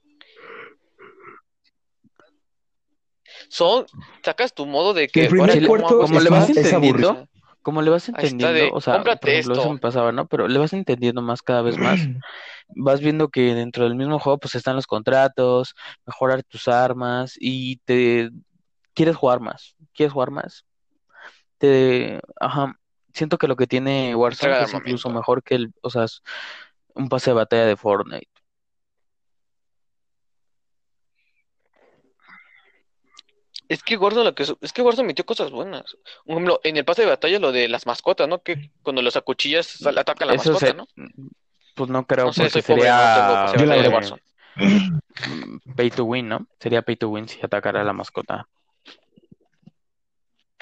[3.50, 3.86] Son.
[4.24, 5.22] Sacas tu modo de que.
[5.22, 7.28] El primer ahora, ¿cómo puerto hago como es le vas entendiendo,
[7.62, 9.74] como le vas entendiendo, de, o sea, por ejemplo, eso esto.
[9.74, 10.28] me pasaba, ¿no?
[10.28, 12.00] Pero le vas entendiendo más cada vez más.
[12.70, 17.78] Vas viendo que dentro del mismo juego pues están los contratos, mejorar tus armas y
[17.86, 18.32] te
[18.96, 20.66] quieres jugar más, quieres jugar más.
[21.60, 22.76] Te, ajá,
[23.14, 25.10] siento que lo que tiene Warzone es incluso armamento.
[25.10, 26.06] mejor que el, o sea,
[26.96, 28.35] un pase de batalla de Fortnite.
[33.68, 35.98] Es que Warzone lo que es, es que Warzone metió cosas buenas.
[36.26, 38.42] Por ejemplo, en el pase de batalla lo de las mascotas, ¿no?
[38.42, 40.88] Que cuando los acuchillas sal- atacan la Eso mascota, se- ¿no?
[41.76, 44.20] pues no creo No sé, porque soy pobre, no tengo sería
[44.56, 46.48] mm, pay to win, ¿no?
[46.60, 48.48] Sería pay to win si atacara a la mascota.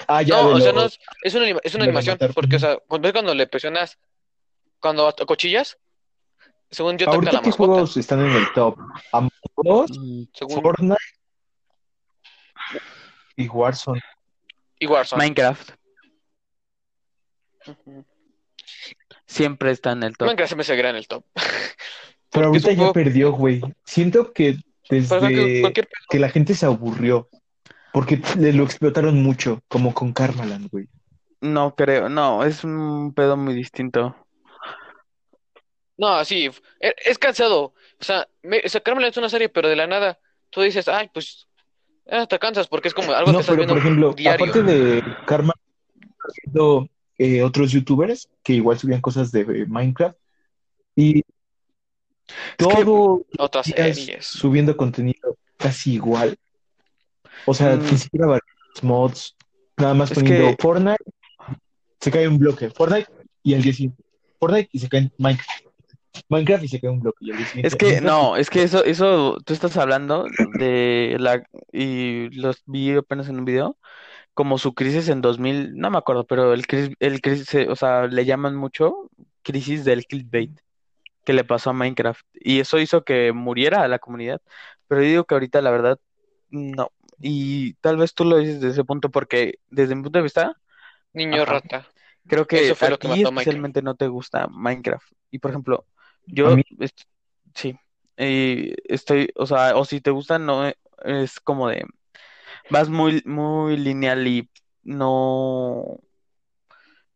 [0.08, 2.78] Ah, ya, No, o sea, no es, es una, es una animación, porque, o sea,
[2.88, 3.98] cuando, cuando le presionas,
[4.80, 5.78] cuando acuchillas,
[6.70, 7.72] según yo ataca a Ahorita, la ¿qué mascota.
[7.72, 8.76] juegos están en el top?
[9.12, 10.96] Among Us, Mm, Según Fortnite
[13.36, 14.00] y Warzone.
[14.78, 15.22] y Warzone.
[15.22, 15.70] Minecraft
[19.26, 20.26] siempre está en el top.
[20.26, 21.24] Minecraft se me seguirá en el top.
[22.30, 23.60] Pero ahorita ya juego- perdió, güey.
[23.84, 24.56] Siento que
[24.88, 27.28] desde cualquier que la gente se aburrió,
[27.92, 30.88] porque le lo explotaron mucho, como con Karmaland, güey.
[31.40, 34.16] No creo, no, es un pedo muy distinto.
[35.96, 37.74] No, sí, e- es cansado.
[38.00, 40.18] O sea, me, o sea, Carmen es una serie, pero de la nada
[40.50, 41.46] tú dices, ay, pues,
[42.10, 44.46] ah, te cansas porque es como algo No, que estás pero por ejemplo, diario.
[44.46, 45.52] aparte de Karma,
[46.44, 46.88] viendo
[47.18, 50.16] eh, otros youtubers que igual subían cosas de eh, Minecraft
[50.96, 51.24] y que-
[52.56, 54.26] todo Otras días series.
[54.26, 56.36] subiendo contenido casi igual.
[57.46, 57.82] O sea, Mm.
[57.90, 59.36] ni siquiera varios mods,
[59.76, 61.04] nada más Es poniendo que- Fortnite,
[62.00, 63.08] se cae un bloque, Fortnite
[63.42, 64.02] y el día siguiente,
[64.40, 65.63] Fortnite y se cae Minecraft.
[66.28, 67.68] Minecraft y se cae un bloque y el día siguiente.
[67.68, 70.26] Es que Minecraft no, es que eso, eso, tú estás hablando
[70.58, 71.42] de la,
[71.72, 73.78] y los vi apenas en un video,
[74.34, 78.06] como su crisis en 2000, no me acuerdo, pero el crisis, el crisis, o sea,
[78.06, 79.10] le llaman mucho
[79.42, 80.58] crisis del clickbait
[81.24, 84.40] que le pasó a Minecraft, y eso hizo que muriera a la comunidad,
[84.88, 85.98] pero yo digo que ahorita la verdad,
[86.50, 86.90] no,
[87.20, 90.56] y tal vez tú lo dices desde ese punto, porque desde mi punto de vista,
[91.14, 91.52] Niño Ajá.
[91.52, 91.86] rata.
[92.26, 93.38] Creo que Eso fue a lo que ti mató a Minecraft.
[93.38, 95.06] especialmente no te gusta Minecraft.
[95.30, 95.86] Y por ejemplo,
[96.26, 97.02] yo est-
[97.54, 97.78] sí,
[98.16, 101.84] eh, estoy, o sea, o si te gusta, no e- es como de,
[102.70, 104.50] vas muy, muy lineal y
[104.84, 106.00] no,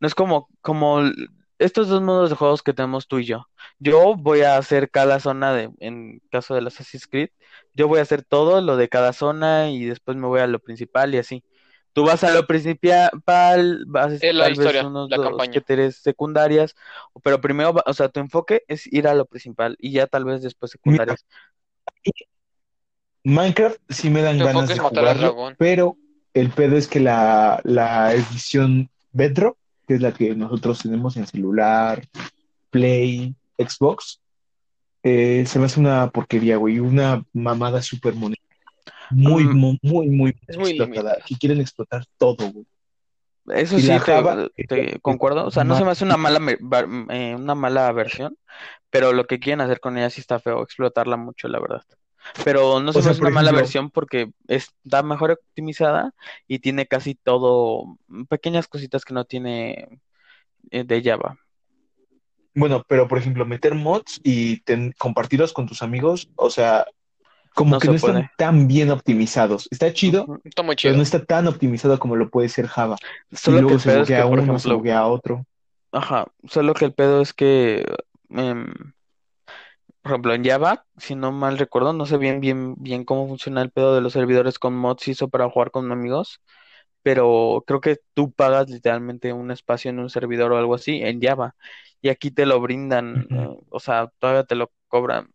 [0.00, 1.00] no es como, como
[1.58, 3.46] estos dos modos de juegos que tenemos tú y yo.
[3.78, 7.30] Yo voy a hacer cada zona de, en caso del Assassin's Creed,
[7.74, 10.60] yo voy a hacer todo lo de cada zona y después me voy a lo
[10.60, 11.44] principal y así.
[11.98, 15.26] Tú vas a lo principal, vas a Es la tal vez historia, unos la dos
[15.26, 15.50] campaña.
[15.50, 16.76] que tres secundarias,
[17.24, 20.40] pero primero, o sea, tu enfoque es ir a lo principal y ya tal vez
[20.40, 21.26] después secundarias.
[23.24, 25.96] Minecraft sí me dan Tu ganas de jugarlo, pero
[26.34, 31.26] el pedo es que la, la edición Bedrock, que es la que nosotros tenemos en
[31.26, 32.06] celular,
[32.70, 34.20] Play, Xbox,
[35.02, 38.47] eh, se me hace una porquería, güey, una mamada súper moneda.
[39.10, 39.56] Muy, Mm.
[39.56, 41.18] mu- muy, muy, Es muy explotada.
[41.26, 42.66] Que quieren explotar todo, güey.
[43.50, 46.38] Eso Y sí te, Java, te concuerdo, o sea, no se me hace una mala
[47.10, 48.36] eh, una mala versión,
[48.90, 51.82] pero lo que quieren hacer con ella sí está feo, explotarla mucho, la verdad.
[52.44, 56.12] Pero no se me sea, hace una mala versión porque está mejor optimizada
[56.46, 57.96] y tiene casi todo,
[58.28, 60.00] pequeñas cositas que no tiene
[60.70, 61.38] eh, de Java.
[62.54, 66.84] Bueno, pero por ejemplo, meter mods y ten- compartirlos con tus amigos, o sea,
[67.58, 68.30] como No que no están puede.
[68.36, 69.66] tan bien optimizados.
[69.72, 70.40] Está chido.
[70.44, 70.96] Está muy pero chido.
[70.96, 72.96] no está tan optimizado como lo puede ser Java.
[73.32, 75.44] Solo que luego se es que, uno, se buguea otro.
[75.90, 77.84] Ajá, solo que el pedo es que,
[78.30, 78.72] em,
[80.02, 83.60] por ejemplo, en Java, si no mal recuerdo, no sé bien, bien, bien cómo funciona
[83.60, 86.40] el pedo de los servidores con mods y eso para jugar con amigos,
[87.02, 91.20] pero creo que tú pagas literalmente un espacio en un servidor o algo así en
[91.20, 91.56] Java,
[92.00, 95.32] y aquí te lo brindan, eh, o sea, todavía te lo cobran,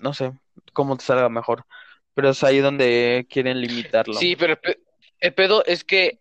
[0.00, 0.32] no sé
[0.72, 1.64] cómo te salga mejor,
[2.14, 4.14] pero es ahí donde quieren limitarlo.
[4.14, 4.80] Sí, pero el, pe-
[5.20, 6.18] el pedo es que.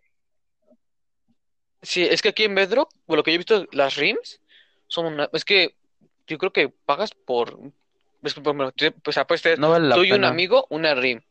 [1.82, 4.42] Sí, es que aquí en Bedrock, por lo que yo he visto, las rims
[4.88, 5.30] son una.
[5.32, 5.76] Es que
[6.28, 7.58] yo creo que pagas por
[8.22, 11.22] Pues, por ejemplo, tú- pues apuestas No vale tú y un amigo, una rim.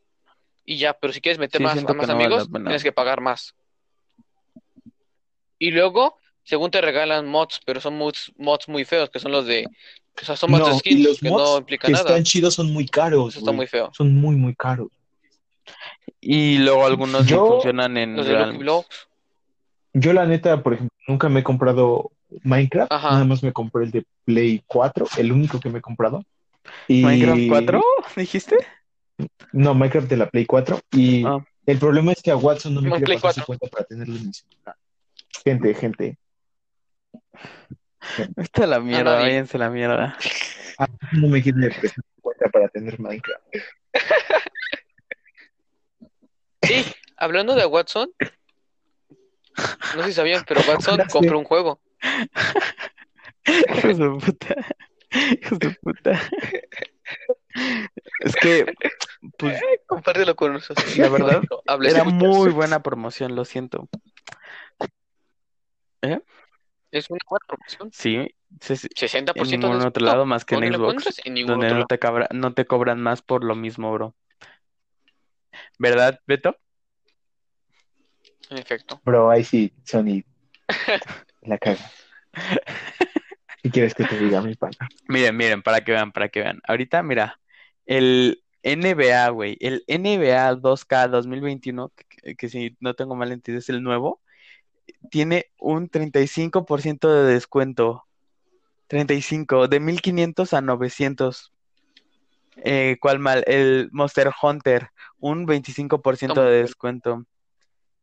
[0.65, 2.91] Y ya, pero si quieres meter Sí, más, a más que no amigos, tienes que
[2.91, 3.55] pagar más.
[5.59, 9.45] Y luego, según te regalan mods, pero son mods, mods muy feos, que son los
[9.45, 9.67] de.
[10.21, 12.05] O sea, son No, y skins los que mods no implican que nada.
[12.09, 13.89] están chidos son muy caros, Eso está muy feo.
[13.95, 14.89] Son muy, muy caros.
[16.21, 18.57] Y luego algunos Yo- funcionan en Los de.
[18.57, 19.07] Blocks.
[19.93, 22.11] Yo, la neta, por ejemplo, nunca me he comprado
[22.43, 22.91] Minecraft.
[22.91, 23.11] Ajá.
[23.11, 26.23] Nada más me compré el de Play 4, el único que me he comprado.
[26.87, 27.01] Y...
[27.03, 27.81] ¿Minecraft 4?
[28.15, 28.57] ¿Dijiste?
[29.51, 30.79] No, Minecraft de la Play 4.
[30.91, 31.37] Y Ah.
[31.65, 33.45] el problema es que a Watson no me No, quiere pasar su 4.
[33.47, 34.75] cuenta para tenerlo en mi celular.
[35.43, 36.17] Gente, gente.
[38.37, 39.27] Esta es la mierda, nadie.
[39.27, 40.17] váyanse a la mierda.
[41.13, 43.43] No me quiere prestar cuenta para tener Minecraft.
[46.61, 46.85] Sí,
[47.17, 48.11] hablando de Watson,
[49.95, 51.37] no sé si sabían, pero Watson compró sí.
[51.37, 51.81] un juego.
[53.45, 54.55] Hijos de puta.
[55.41, 56.21] Hijos de puta.
[58.19, 58.71] Es que,
[59.37, 60.97] pues, Compártelo con nosotros.
[60.97, 63.89] La verdad, Hables era muy buena promoción, lo siento.
[66.91, 67.89] Es una buena promoción.
[67.91, 71.21] Sí, se- se- 60% en de ningún otro lado más que en ¿Dónde lo Xbox?
[71.25, 74.15] En ningún donde otro no te cabra- no te cobran más por lo mismo, bro.
[75.77, 76.55] ¿Verdad, Beto?
[78.49, 78.99] En efecto.
[79.03, 80.23] Bro, ahí sí, Sony
[81.41, 81.79] la caga.
[83.61, 84.75] ¿Qué quieres que te diga, mi pana?
[85.07, 86.59] Miren, miren, para que vean, para que vean.
[86.67, 87.39] Ahorita, mira,
[87.85, 91.91] el NBA, güey, el NBA 2K 2021,
[92.23, 94.21] que, que si no tengo mal entendido es el nuevo,
[95.09, 98.05] tiene un 35% de descuento.
[98.87, 101.53] 35, de 1500 a 900.
[102.57, 103.43] Eh, ¿cuál mal?
[103.47, 106.47] El Monster Hunter, un 25% Toma.
[106.47, 107.25] de descuento.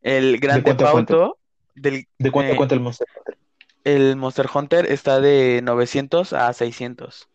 [0.01, 0.83] El Grand Theft?
[0.83, 1.39] Auto,
[1.75, 3.37] del, ¿De cuánto Eh, a cuánto el Monster Hunter?
[3.85, 7.29] el Monster Hunter está de 900 a 600.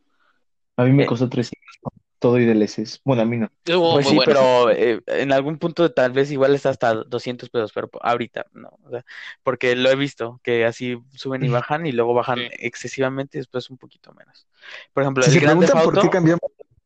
[0.76, 1.06] A mí me eh.
[1.06, 3.02] costó 300 con todo y DLCs.
[3.04, 3.50] Bueno, a mí no.
[3.66, 4.32] Pues sí, bueno.
[4.32, 8.78] pero eh, en algún punto tal vez igual está hasta 200 pesos, pero ahorita no,
[8.84, 9.04] o sea,
[9.42, 12.48] porque lo he visto, que así suben y bajan y luego bajan Sí.
[12.60, 14.48] excesivamente y después un poquito menos.
[14.94, 16.42] Por ejemplo, Si el se Grand preguntan por qué cambiamos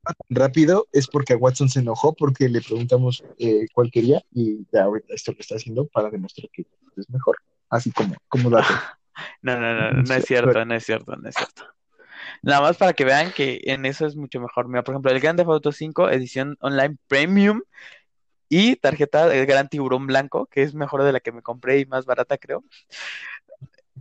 [0.05, 4.65] tan rápido, es porque a Watson se enojó porque le preguntamos eh, cuál quería y
[4.71, 6.65] ya ahorita esto lo está haciendo para demostrar que
[6.95, 7.35] es mejor.
[7.69, 8.67] Así como, como dato.
[9.41, 11.74] no, no, no, no es cierto, no es cierto, no es cierto.
[12.45, 14.67] Nada más para que vean que en eso es mucho mejor.
[14.67, 17.63] Mira, por ejemplo, el Grand Theft Auto 5, edición online premium
[18.49, 21.87] y tarjeta del Gran Tiburón Blanco, que es mejor de la que me compré y
[21.87, 22.63] más barata, creo,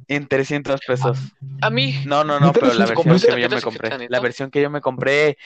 [0.08, 1.18] en 300 pesos.
[1.62, 4.08] A mí, No, no, ¿No no, pero la versión que yo me ¿Tarjetas compré.
[4.10, 4.22] La no?
[4.22, 5.38] versión que yo me compré.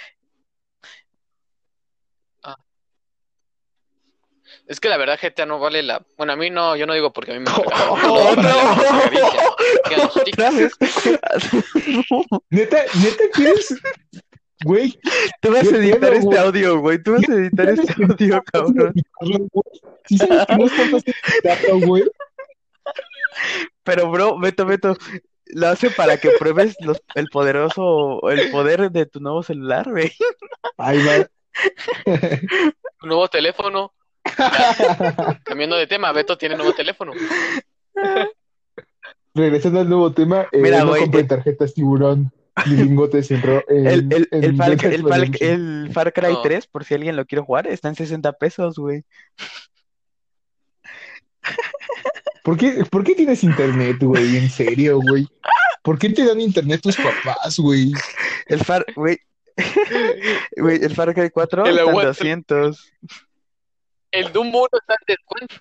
[4.67, 6.03] es que la verdad GTA no vale la...
[6.17, 7.51] Bueno, a mí no, yo no digo porque a mí me
[8.09, 8.43] Oh, no.
[8.43, 9.38] Para
[10.15, 10.73] Otra vez.
[12.51, 13.75] Neta, neta, ¿quieres?
[14.65, 14.99] Güey,
[15.41, 17.01] Tú vas a ¿Qué editar este audio, güey.
[17.01, 18.93] Tú vas a editar este audio, cabrón.
[20.07, 21.15] Si sabes que no es tanto ese
[21.45, 22.05] dato, güey.
[23.85, 24.97] Pero, bro, Beto, Beto,
[25.47, 30.13] lo hace para que pruebes los, el poderoso, el poder de tu nuevo celular, güey.
[30.77, 31.29] Ahí va.
[33.03, 33.95] Nuevo teléfono.
[35.45, 37.13] Cambiando de tema, Beto tiene nuevo teléfono.
[39.35, 42.33] Regresando al nuevo tema, eh, Mira, no compré eh, tarjetas tiburón
[42.67, 44.93] ni lingotes en, ro- en, El, el, en el, Far, Far,
[45.41, 46.43] el Far Cry No.
[46.43, 49.05] 3, por si alguien lo quiere jugar, está en 60 pesos, güey.
[52.43, 54.37] ¿Por qué, ¿Por qué tienes internet, güey?
[54.39, 55.27] En serio, güey.
[55.83, 57.93] ¿Por qué te dan internet tus papás, güey?
[58.47, 59.19] El Far, güey.
[60.57, 62.07] Güey, el Far Cry 4 El está en aguante.
[62.07, 62.93] 200.
[64.13, 65.57] El Doom 1 está en descuento.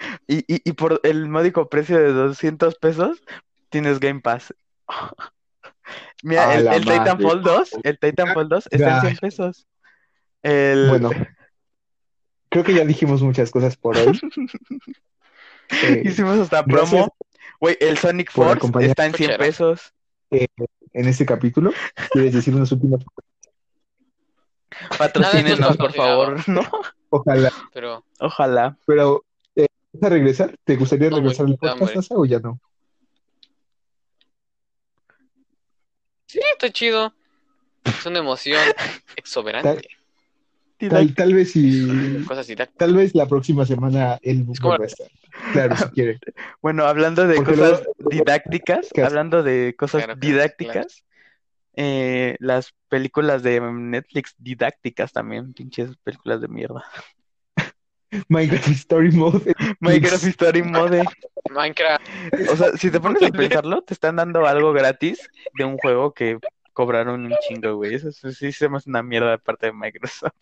[0.00, 0.18] 99.
[0.26, 3.22] Y, y, y por el módico precio de 200 pesos,
[3.68, 4.54] tienes Game Pass.
[6.22, 7.58] Mira, A el, el Titanfall madre.
[7.58, 9.66] 2, el Titanfall 2 está en 100 pesos.
[10.42, 11.10] El, Bueno,
[12.48, 14.18] creo que ya dijimos muchas cosas por hoy.
[15.84, 17.14] Eh, hicimos hasta promo.
[17.60, 19.38] Güey, el Sonic Force está en 100 Escuchera.
[19.38, 19.94] pesos.
[20.30, 21.72] en este capítulo,
[22.10, 23.04] ¿quieres decir unas últimas?
[24.98, 26.62] Patrocínenos, por favor, ¿no?
[27.10, 27.52] Ojalá.
[27.72, 28.76] Pero Ojalá.
[28.84, 29.29] Pero, eh, ¿vas
[30.02, 30.56] a regresar?
[30.64, 31.96] ¿Te gustaría No, regresar al podcast.
[31.96, 32.60] Asa, o ya no?
[36.26, 37.12] sí, está chido.
[37.84, 38.60] Es una emoción
[39.16, 39.88] exuberante.
[40.88, 41.86] Tal, tal vez si,
[42.26, 42.78] Cosas didácticas.
[42.78, 45.08] tal vez la próxima semana él vuelva a estar.
[45.52, 46.18] Claro, si quiere.
[46.62, 51.04] Bueno, hablando de Porque cosas didácticas, hablando de cosas Claro, claro, didácticas,
[51.74, 56.84] eh, las películas de Netflix didácticas también, pinches películas de mierda.
[58.28, 59.54] Minecraft Story Mode.
[59.80, 61.04] Minecraft Story Mode.
[61.50, 62.02] Minecraft.
[62.52, 66.12] O sea, si te pones a pensarlo, te están dando algo gratis de un juego
[66.12, 66.38] que
[66.72, 67.94] cobraron un chingo, güey.
[67.94, 70.32] Eso sí sí se me hace una mierda de parte de Microsoft.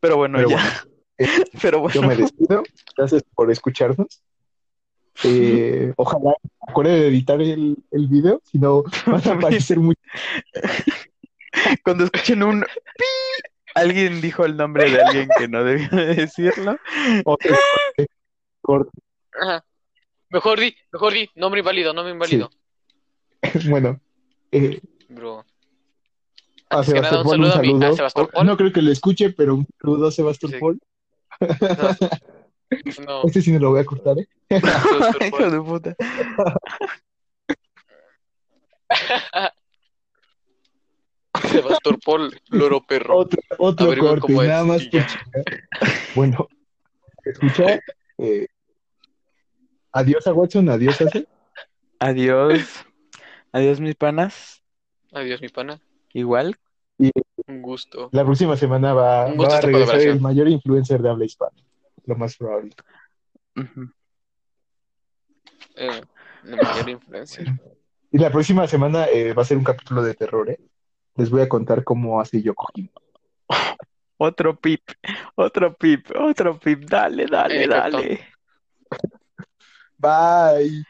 [0.00, 0.56] Pero bueno, Pero ya.
[0.56, 0.70] bueno,
[1.18, 2.62] eh, Pero yo bueno, me despido.
[2.96, 4.22] Gracias por escucharnos.
[5.24, 6.34] Eh, ojalá
[6.66, 9.94] acuerde de editar el, el video, si no van a aparecer muy...
[11.84, 13.04] cuando escuchen un pi,
[13.74, 16.76] alguien dijo el nombre de alguien que no debía de decirlo.
[19.40, 19.64] Ajá.
[20.30, 22.50] Mejor di, mejor di, nombre inválido, nombre inválido.
[23.70, 23.98] Bueno,
[24.52, 25.44] eh, Bro.
[26.68, 27.94] a Antes que nada, un saludo a, a.
[27.94, 28.46] Sebastopol.
[28.46, 30.78] No creo que lo escuche, pero un saludo a Sebastopol.
[33.04, 34.28] No, Este sí me lo voy a cortar, ¿eh?
[35.26, 35.96] Hijo de puta.
[41.48, 43.18] Sebastopol, loro perro.
[43.18, 45.02] Otro, otro Averigua corte, cómo es, nada más por.
[46.14, 46.48] Bueno,
[47.24, 47.80] escucha.
[48.18, 48.46] eh,
[49.92, 51.06] adiós a Watson, adiós a.
[52.00, 52.86] Adiós.
[53.52, 54.62] Adiós, mis panas.
[55.12, 55.80] Adiós, mi pana.
[56.12, 56.56] Igual.
[57.46, 58.08] Un gusto.
[58.12, 61.56] La próxima semana va, a regresar el mayor influencer de habla hispana.
[62.06, 62.70] Lo más probable.
[63.56, 63.90] Ujú.
[65.76, 66.00] Eh,
[66.44, 67.60] la mayor influencia.
[68.12, 70.58] Y la próxima semana eh, va a ser un capítulo de terror, ¿eh?
[71.20, 72.88] Les voy a contar cómo hace Yoko Himo.
[74.16, 74.80] Otro pip.
[75.34, 76.06] Otro pip.
[76.16, 76.84] Otro pip.
[76.88, 78.20] Dale, dale, Eh, dale.
[79.98, 80.82] Bye.